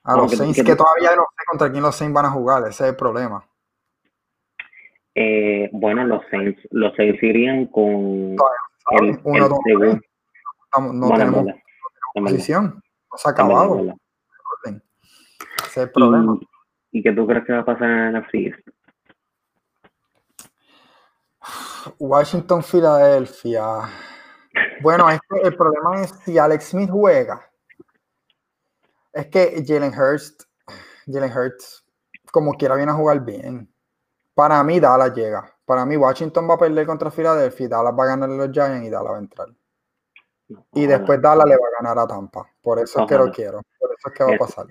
[0.04, 2.84] a los Saints, que, todavía no sé contra quién los Saints van a jugar, ese
[2.84, 3.44] es el problema.
[5.14, 8.36] Eh, bueno, los Saints, los Saints irían con
[9.00, 10.02] el, Uno, el
[10.92, 11.46] No, tenemos,
[12.22, 13.94] posición, no se ha acabado.
[14.64, 14.80] Ese
[15.66, 16.38] es el problema.
[16.90, 18.60] ¿Y, qué tú crees que va a pasar en la East?
[21.98, 23.64] Washington, Filadelfia.
[24.80, 27.40] Bueno, el problema es si Alex Smith juega
[29.16, 30.42] es que Jalen Hurst,
[31.06, 31.84] Jalen Hurts,
[32.30, 33.72] como quiera, viene a jugar bien.
[34.34, 35.50] Para mí, Dallas llega.
[35.64, 38.90] Para mí, Washington va a perder contra Philadelphia, Dallas va a ganar los Giants y
[38.90, 39.48] Dallas va a entrar.
[40.74, 42.46] Y después Dallas le va a ganar a Tampa.
[42.62, 43.62] Por eso es que lo quiero.
[43.78, 44.66] Por eso es que va a pasar.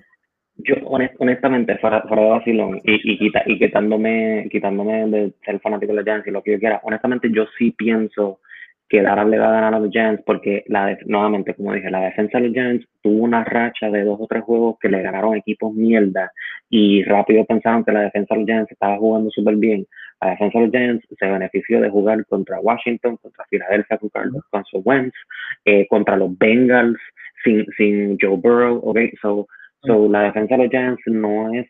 [0.58, 0.74] Yo,
[1.18, 6.26] honestamente, fuera, de vacilón y, y, y quitándome, quitándome de ser fanático de los Giants
[6.26, 8.40] y lo que yo quiera, honestamente, yo sí pienso
[8.88, 12.04] que Dallas le va a ganar a los Giants porque la nuevamente, como dije, la
[12.04, 15.36] defensa de los Giants tuvo una racha de dos o tres juegos que le ganaron
[15.36, 16.30] equipos mierda
[16.70, 19.86] y rápido pensaron que la defensa de los Giants estaba jugando súper bien.
[20.20, 24.44] La defensa de los Giants se benefició de jugar contra Washington, contra Philadelphia con Carlos
[24.70, 25.14] su Wentz,
[25.64, 26.98] eh, contra los Bengals
[27.44, 29.46] sin, sin Joe Burrow, okay, so,
[29.82, 31.66] so la defensa de los Giants no es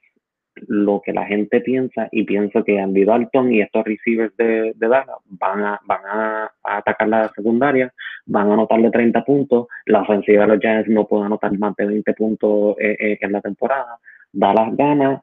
[0.68, 4.88] lo que la gente piensa y pienso que Andy Dalton y estos receivers de, de
[4.88, 7.92] Dallas van a, van a, atacar la secundaria,
[8.26, 11.86] van a anotarle 30 puntos, la ofensiva de los Giants no puede anotar más de
[11.86, 13.98] 20 puntos eh, eh, en la temporada,
[14.32, 15.22] Dallas gana.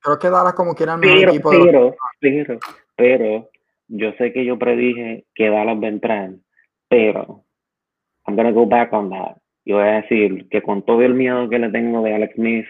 [0.00, 2.58] Creo que Dallas como quieran pero, equipo pero, pero,
[2.96, 3.50] pero,
[3.88, 6.30] yo sé que yo predije que Dallas va a entrar,
[6.88, 7.44] pero
[8.26, 9.36] I'm gonna go back on that.
[9.64, 12.66] Yo voy a decir que con todo el miedo que le tengo de Alex Smith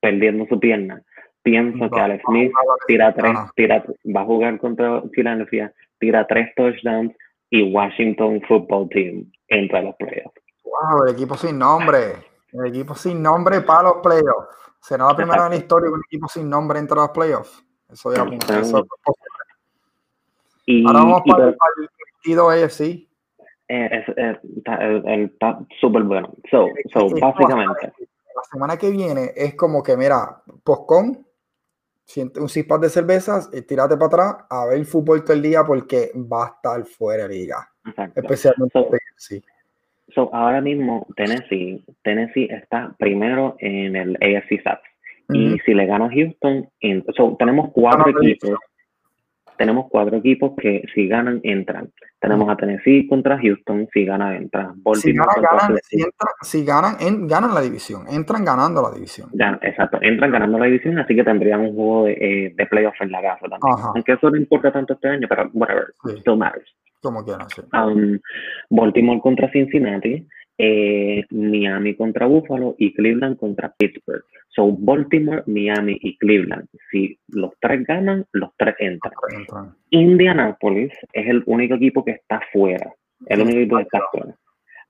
[0.00, 1.02] perdiendo su pierna,
[1.44, 2.52] pienso que Alex Smith
[2.88, 3.84] tira tres, tira,
[4.16, 7.14] va a jugar contra Philadelphia, tira tres touchdowns
[7.50, 10.34] y Washington Football Team entra a los playoffs.
[10.64, 12.14] Wow, el equipo sin nombre.
[12.52, 14.56] El equipo sin nombre para los playoffs.
[14.80, 17.10] Será la primera vez en la historia que un equipo sin nombre entra a los
[17.10, 17.64] playoffs.
[17.88, 18.24] Eso ya
[18.58, 18.84] eso
[20.66, 23.06] y, Ahora vamos para, el partido AFC.
[23.68, 24.04] Eh,
[24.56, 26.32] está súper bueno.
[26.50, 27.92] So, so básicamente.
[28.34, 31.23] La semana que viene es como que, mira, postcon
[32.36, 35.64] un cispas de cervezas y tírate para atrás a ver el fútbol todo el día
[35.64, 37.68] porque va a estar fuera de liga.
[38.14, 38.78] Especialmente
[39.16, 39.42] sí.
[40.14, 44.78] So, ahora mismo Tennessee, Tennessee está primero en el AFC South.
[45.30, 46.68] Y si le gana Houston,
[47.38, 48.58] tenemos cuatro equipos
[49.56, 51.90] tenemos cuatro equipos que si ganan, entran.
[52.20, 54.74] Tenemos a Tennessee contra Houston, si ganan, entran.
[54.94, 55.78] Si ganan,
[56.42, 59.30] si, ganan, ganan la división, entran ganando la división.
[59.62, 63.12] exacto, entran ganando la división, así que tendrían un juego de, eh, de playoff en
[63.12, 63.86] la casa también.
[63.94, 66.74] Aunque eso no importa tanto este año, pero whatever, still matters.
[67.02, 67.60] Como quieran, sí.
[67.74, 68.18] Um,
[68.70, 70.26] Baltimore contra Cincinnati,
[70.58, 74.24] eh, Miami contra Buffalo y Cleveland contra Pittsburgh.
[74.48, 76.68] So Baltimore, Miami y Cleveland.
[76.90, 79.74] Si los tres ganan, los tres entran.
[79.90, 82.92] Indianapolis es el único equipo que está fuera.
[83.26, 84.36] El único equipo que está fuera.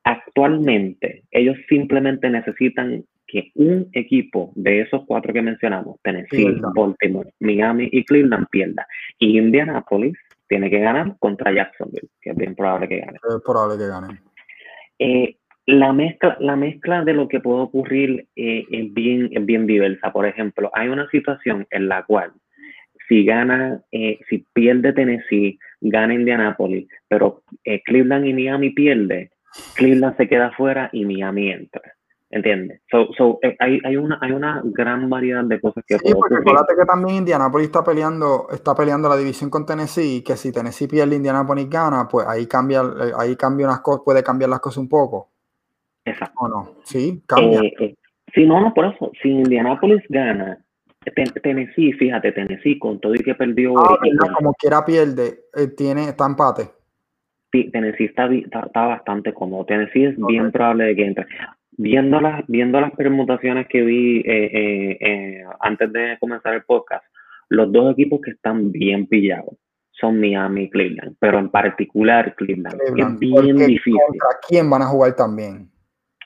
[0.04, 7.88] Actualmente, ellos simplemente necesitan que un equipo de esos cuatro que mencionamos, Tennessee, Baltimore, Miami
[7.90, 8.86] y Cleveland, pierda.
[9.18, 10.12] Y Indianapolis
[10.46, 13.14] tiene que ganar contra Jacksonville, que es bien probable que gane.
[13.14, 14.20] Es probable que gane.
[14.98, 15.36] Eh,
[15.66, 20.12] la mezcla, la mezcla de lo que puede ocurrir eh, es, bien, es bien diversa.
[20.12, 22.32] Por ejemplo, hay una situación en la cual
[23.08, 29.30] si gana, eh, si pierde Tennessee, gana Indianapolis, pero eh, Cleveland y Miami pierde,
[29.76, 31.82] Cleveland se queda fuera y Miami entra.
[32.30, 32.80] ¿Entiendes?
[32.90, 35.98] So, so, eh, hay, hay, una, hay una gran variedad de cosas que...
[35.98, 40.36] Sí, porque acuérdate que también Indianapolis está peleando, está peleando la división con Tennessee, que
[40.36, 44.50] si Tennessee pierde Indianapolis gana, pues ahí cambia, eh, ahí cambia unas cosas, puede cambiar
[44.50, 45.33] las cosas un poco.
[46.04, 46.34] Exacto.
[46.40, 46.74] ¿O no?
[46.84, 47.60] Sí, cambia.
[47.80, 47.94] Eh,
[48.34, 50.64] sí, no, no, por eso, si Indianapolis gana,
[51.42, 53.78] Tennessee, fíjate, Tennessee con todo y que perdió...
[53.78, 53.98] Ah,
[54.36, 55.40] como quiera pierde,
[55.76, 56.70] tiene, está empate.
[57.72, 59.64] Tennessee está, está, bastante cómodo.
[59.64, 61.26] Tennessee es bien probable de que entre
[61.76, 67.04] viendo las, viendo las permutaciones que vi eh, eh, eh, antes de comenzar el podcast,
[67.48, 69.54] los dos equipos que están bien pillados
[69.92, 73.94] son Miami y Cleveland, pero en particular Cleveland, es bien difícil.
[74.06, 75.70] ¿Contra quién van a jugar también?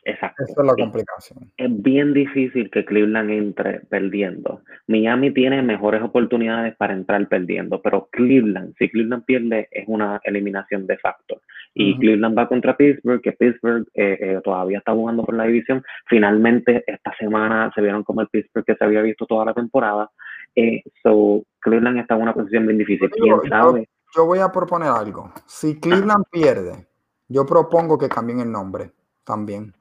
[0.09, 0.43] Exacto.
[0.45, 1.53] Esa es la complicación.
[1.57, 4.63] Es, bien difícil que Cleveland entre perdiendo.
[4.87, 10.87] Miami tiene mejores oportunidades para entrar perdiendo, pero Cleveland, si Cleveland pierde, es una eliminación
[10.87, 11.43] de facto.
[11.75, 15.85] Y Cleveland va contra Pittsburgh, que Pittsburgh eh, eh, todavía está jugando por la división.
[16.07, 20.11] Finalmente, esta semana se vieron como el Pittsburgh que se había visto toda la temporada.
[20.57, 23.11] Eh, so, Cleveland está en una posición bien difícil.
[23.11, 23.89] ¿Quién sabe?
[24.17, 25.31] Yo voy a proponer algo.
[25.47, 26.87] Si Cleveland pierde,
[27.29, 28.91] yo propongo que cambien el nombre
[29.23, 29.75] también.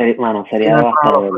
[0.00, 1.32] Uf, sería devastador.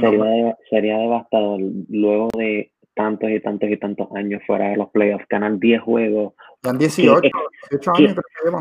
[0.00, 5.26] Sería, sería, devastador luego de tantos y tantos y tantos años fuera de los playoffs,
[5.28, 6.34] ganar 10 juegos.
[6.62, 7.20] Ganan 18,
[7.70, 8.16] 18 años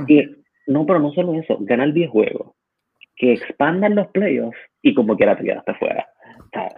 [0.06, 0.30] que,
[0.68, 2.54] no, pero no solo eso, ganar 10 juegos,
[3.16, 6.08] que expandan los playoffs y como quiera te quedaste fuera.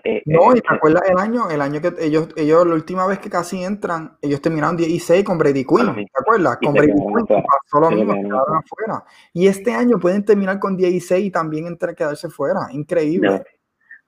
[0.04, 3.06] Eh, no, eh, y te acuerdas el año, el año que ellos, ellos, la última
[3.08, 6.58] vez que casi entran, ellos terminaron 16 con Brady Quinn, ¿te acuerdas?
[6.64, 9.04] Con Brady Quinn pasó lo mismo, quedaron afuera.
[9.34, 12.68] Y este año pueden terminar con 16 y también entre, quedarse fuera.
[12.72, 13.44] Increíble.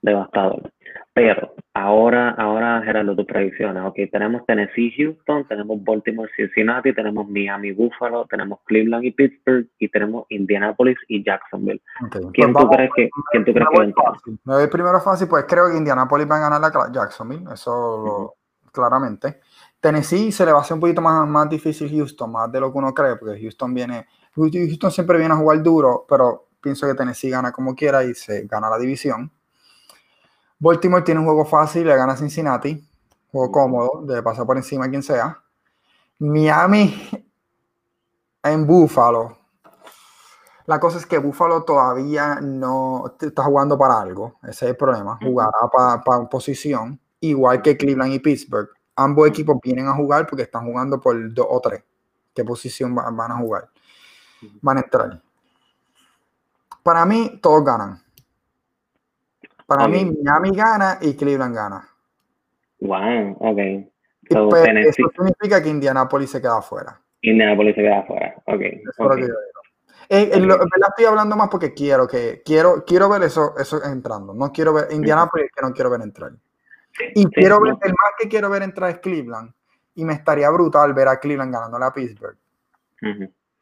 [0.02, 0.72] Devastador.
[1.14, 3.84] Pero ahora, ahora Gerardo, tus predicciones.
[3.86, 9.90] Ok, tenemos Tennessee, Houston, tenemos Baltimore, Cincinnati, tenemos Miami, Buffalo, tenemos Cleveland y Pittsburgh y
[9.90, 11.82] tenemos Indianapolis y Jacksonville.
[12.34, 15.70] ¿Quién, pues tú crees que, ¿Quién tú crees que Me voy primero fácil, pues creo
[15.70, 18.36] que Indianapolis va a ganar la Jacksonville, eso
[18.72, 19.42] claramente.
[19.82, 22.72] Tennessee se le va a hacer un poquito más, más difícil Houston, más de lo
[22.72, 26.94] que uno cree, porque Houston viene, Houston siempre viene a jugar duro, pero pienso que
[26.94, 29.30] Tennessee gana como quiera y se gana la división.
[30.62, 32.88] Baltimore tiene un juego fácil, le gana a Cincinnati,
[33.32, 35.42] juego cómodo, de pasar por encima a quien sea.
[36.20, 37.10] Miami
[38.44, 39.40] en Buffalo.
[40.68, 44.36] La cosa es que Buffalo todavía no está jugando para algo.
[44.44, 45.18] Ese es el problema.
[45.20, 48.70] Jugará para, para posición, igual que Cleveland y Pittsburgh.
[48.96, 51.84] Ambos equipos vienen a jugar porque están jugando por dos o tres.
[52.36, 53.68] ¿Qué posición van a jugar?
[54.62, 55.20] Van a entrar.
[56.84, 58.00] Para mí, todos ganan.
[59.76, 61.88] Para mí, Miami gana y Cleveland gana.
[62.82, 63.58] Wow, ok.
[64.50, 67.00] Pues, eso significa que Indianapolis se queda afuera.
[67.22, 68.62] Indianapolis se queda afuera, ok.
[68.98, 69.30] okay.
[70.10, 74.34] Eh, estoy hablando más porque quiero que quiero quiero ver eso eso entrando.
[74.34, 76.32] No quiero ver Indianapolis que no quiero ver entrar.
[77.16, 79.54] Y quiero ver el más que quiero ver entrar es Cleveland
[79.96, 82.38] y me estaría brutal ver a Cleveland ganando a Pittsburgh.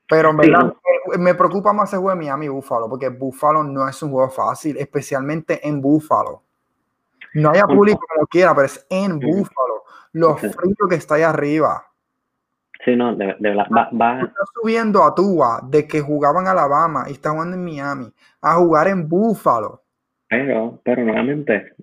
[0.10, 4.30] Pero me preocupa más el juego de Miami Buffalo, porque Buffalo no es un juego
[4.30, 6.42] fácil, especialmente en Buffalo.
[7.36, 9.84] No haya público como quiera, pero es en Buffalo.
[10.14, 11.86] Lo frío que está ahí arriba.
[12.84, 14.22] Sí, no, de, verdad, va, va.
[14.22, 18.12] Está subiendo a Tua de que jugaban en Alabama y está jugando en Miami
[18.42, 19.84] a jugar en Buffalo.
[20.28, 21.74] Pero, pero nuevamente,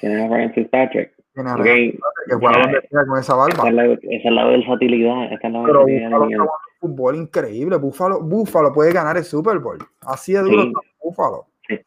[0.00, 1.12] tiene a Ryan Fitzpatrick.
[1.34, 1.92] Tiene a Ryan
[2.26, 3.54] que juega con esa barba.
[3.54, 5.24] Esa es la, esa es la versatilidad.
[5.32, 6.46] Esa es la pero versatilidad
[6.80, 7.76] fútbol increíble.
[7.76, 9.78] Búfalo, Búfalo puede ganar el Super Bowl.
[10.00, 11.46] Así de duro está Búfalo.
[11.68, 11.78] Sí.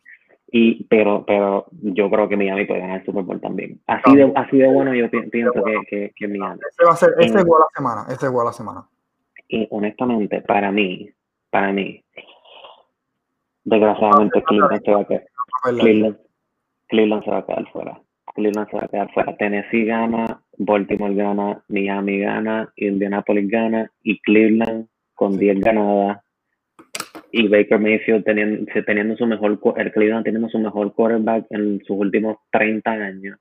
[0.51, 3.81] Y, pero, pero yo creo que Miami puede ganar el Super Bowl también.
[3.87, 6.59] Así, de, así de bueno yo pienso que, que, que, Miami.
[6.69, 8.05] Este va a ser, este es la semana.
[8.09, 8.87] Este es la semana.
[9.47, 11.09] Y honestamente, para mí,
[11.49, 12.03] para mí,
[13.63, 15.25] desgraciadamente Cleveland se va a quedar.
[15.63, 16.17] Cleveland,
[16.87, 18.01] Cleveland se va a quedar fuera.
[18.35, 19.37] Cleveland se va a quedar fuera.
[19.37, 26.21] Tennessee gana, Baltimore gana, Miami gana, Indianapolis gana y Cleveland con 10 ganadas.
[27.31, 31.97] Y Baker Mayfield teniendo, teniendo su mejor, el Cleveland teniendo su mejor quarterback en sus
[31.97, 33.39] últimos 30 años,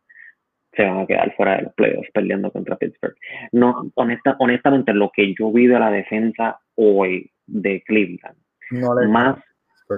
[0.75, 3.15] se van a quedar fuera de los playoffs peleando contra Pittsburgh.
[3.53, 8.39] No, honesta, honestamente, lo que yo vi de la defensa hoy de Cleveland,
[9.11, 9.37] más,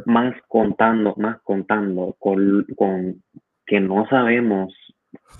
[0.06, 3.22] más contando, más contando con, con
[3.66, 4.74] que no sabemos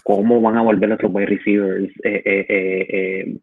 [0.02, 3.38] cómo van a volver los wide receivers eh, eh,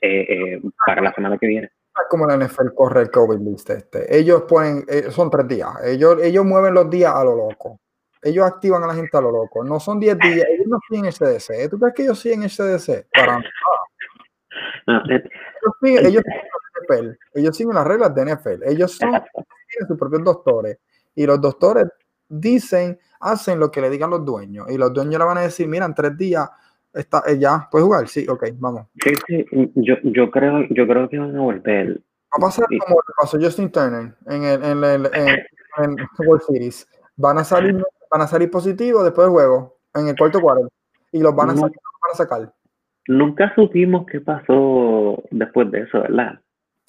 [0.00, 1.70] eh, para la semana que viene.
[2.10, 4.16] Como la NFL corre el COVID list este.
[4.16, 5.70] Ellos ponen, son tres días.
[5.84, 7.80] Ellos, ellos mueven los días a lo loco.
[8.20, 9.62] Ellos activan a la gente a lo loco.
[9.62, 10.46] No son diez días.
[10.48, 11.70] Ellos no siguen el CDC.
[11.70, 13.06] ¿Tú crees que ellos siguen el CDC?
[13.12, 13.40] Para
[14.86, 15.22] ellos,
[15.82, 16.06] siguen,
[17.34, 18.62] ellos, siguen las reglas de NFL.
[18.64, 19.10] Ellos son,
[19.68, 20.78] tienen sus propios doctores
[21.14, 21.86] Y los doctores
[22.28, 24.70] dicen, hacen lo que le digan los dueños.
[24.70, 26.48] Y los dueños le van a decir, mira, en tres días
[26.92, 28.06] está, eh, ya, ¿puedes jugar?
[28.06, 28.86] Sí, ok, vamos.
[29.02, 32.00] Sí, sí, yo, yo, creo, yo creo que van a volver.
[32.32, 35.10] Va a pasar como pasó Justin Turner en el, en el
[35.78, 35.96] en,
[36.26, 36.86] World Series.
[37.16, 40.68] Van a salir, van a salir positivos después del juego, en el cuarto cuarto.
[41.12, 41.70] Y los van a, van
[42.12, 42.52] a sacar.
[43.06, 46.40] Nunca supimos qué pasó después de eso, ¿verdad?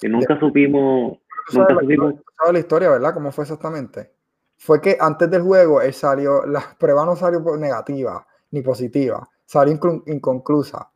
[0.02, 1.18] Y nunca supimos.
[1.52, 2.14] Nunca supimos.
[2.52, 3.14] la historia, ¿verdad?
[3.14, 4.15] ¿Cómo fue exactamente?
[4.56, 9.78] Fue que antes del juego él salió, la prueba no salió negativa ni positiva, salió
[10.06, 10.90] inconclusa.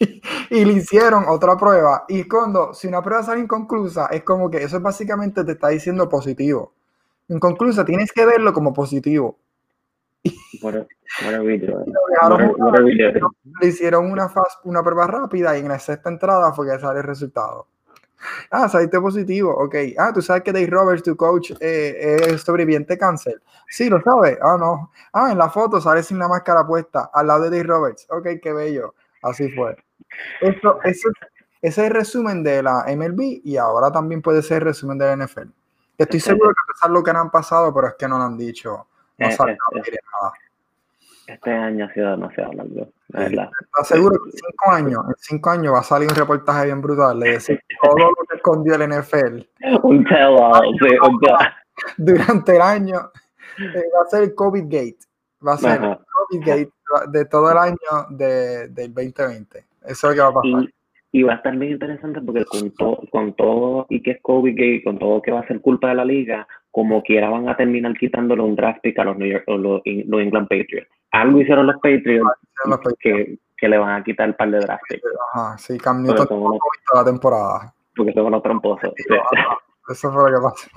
[0.50, 2.04] y le hicieron otra prueba.
[2.08, 6.08] Y cuando, si una prueba sale inconclusa, es como que eso básicamente te está diciendo
[6.08, 6.74] positivo.
[7.28, 9.38] Inconclusa, tienes que verlo como positivo.
[10.62, 11.84] Bueno, video.
[13.60, 14.32] Le hicieron una,
[14.64, 17.68] una prueba rápida y en la sexta entrada fue que sale el resultado.
[18.50, 19.74] Ah, saliste positivo, ok.
[19.98, 23.42] Ah, tú sabes que Dave Roberts, tu coach, eh, es sobreviviente cáncer.
[23.68, 24.38] Sí, lo sabes.
[24.42, 24.92] Ah, no.
[25.12, 28.06] Ah, en la foto sale sin la máscara puesta, al lado de Dave Roberts.
[28.10, 28.94] Ok, qué bello.
[29.22, 29.76] Así fue.
[30.40, 31.08] Eso, eso,
[31.64, 35.06] ese es el resumen de la MLB y ahora también puede ser el resumen de
[35.06, 35.48] la NFL.
[35.96, 38.86] Estoy seguro que es lo que han pasado, pero es que no lo han dicho.
[39.16, 40.32] No eh, saben eh, nada.
[41.26, 43.50] Este año ha sido demasiado largo, la verdad.
[43.80, 47.20] Aseguro que en cinco años, en cinco años va a salir un reportaje bien brutal
[47.20, 49.42] de decir todo lo que escondió el NFL.
[49.82, 50.78] un tell all,
[51.96, 52.96] Durante el año
[53.58, 54.98] eh, va a ser el COVID Gate.
[55.46, 56.72] Va a ser el COVID Gate
[57.08, 59.58] de todo el año de, del 2020.
[59.58, 60.72] Eso es lo que va a pasar.
[61.12, 62.70] Y, va a estar bien interesante porque con,
[63.10, 65.94] con todo y que es COVID Gate, con todo que va a ser culpa de
[65.94, 69.44] la liga, como quiera van a terminar quitándole un draft pick a los, New York,
[69.46, 72.28] los, los England Patriots algo hicieron los Patriots,
[72.98, 74.82] Que, que, le van a quitar el par de draft
[75.32, 76.58] Ajá, sí, Cam Newton unos,
[76.92, 77.72] la temporada.
[77.94, 78.92] Porque son unos tramposos.
[79.88, 80.68] Eso fue lo que pasó.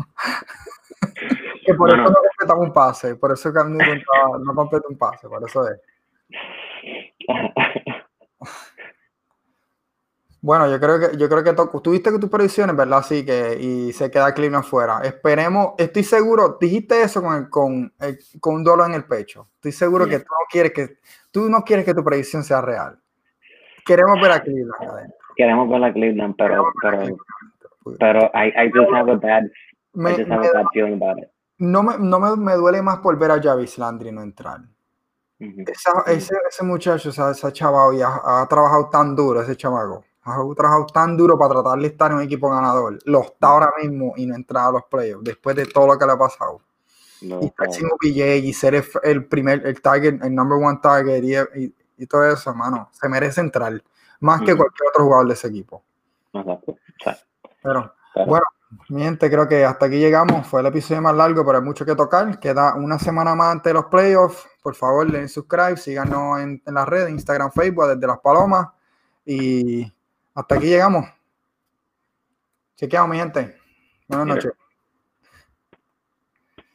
[1.65, 5.27] que por eso no completamos un pase, por eso Cam Newton no completa un pase,
[5.27, 5.81] por eso es.
[10.41, 12.99] Bueno, yo creo que yo creo que tuviste que tus predicciones, ¿verdad?
[12.99, 14.99] Así que y se queda Cleveland fuera.
[15.03, 17.93] Esperemos, estoy seguro, dijiste eso con con,
[18.39, 19.49] con un dolor en el pecho.
[19.55, 20.99] Estoy seguro que tú no quieres que
[21.31, 22.99] tú no quieres que tu predicción sea real.
[23.85, 25.17] Queremos ver a Cleveland adentro.
[25.35, 27.17] Queremos ver a Cleveland, pero pero
[27.99, 29.45] pero I, I just have a bad
[29.95, 31.29] I just have a bad feeling about it.
[31.57, 34.59] No me, no me, me duele más por ver a Javis Landry no entrar.
[35.39, 40.85] ese, ese, muchacho, ese chaval, y ha, ha, trabajado tan duro, ese chamaco ha trabajado
[40.87, 42.99] tan duro para tratar de estar en un equipo ganador.
[43.05, 46.05] Lo está ahora mismo y no entrar a los playoffs después de todo lo que
[46.05, 46.61] le ha pasado.
[47.21, 51.23] No, y estar sin y ser el, primer, el target, el number one target
[51.55, 53.81] y, y, todo eso, hermano, se merece entrar
[54.19, 55.83] más que cualquier otro jugador de ese equipo.
[57.63, 57.93] Pero,
[58.27, 58.45] bueno,
[58.89, 60.45] mi gente, creo que hasta aquí llegamos.
[60.45, 62.39] Fue el episodio más largo, pero hay mucho que tocar.
[62.39, 64.47] Queda una semana más antes de los playoffs.
[64.61, 68.67] Por favor, den subscribe, síganos en, en las redes, Instagram, Facebook, desde Las Palomas.
[69.25, 69.91] Y
[70.37, 71.03] hasta aquí llegamos.
[72.75, 73.57] Chequeamos, mi gente.
[74.07, 74.51] Buenas noches.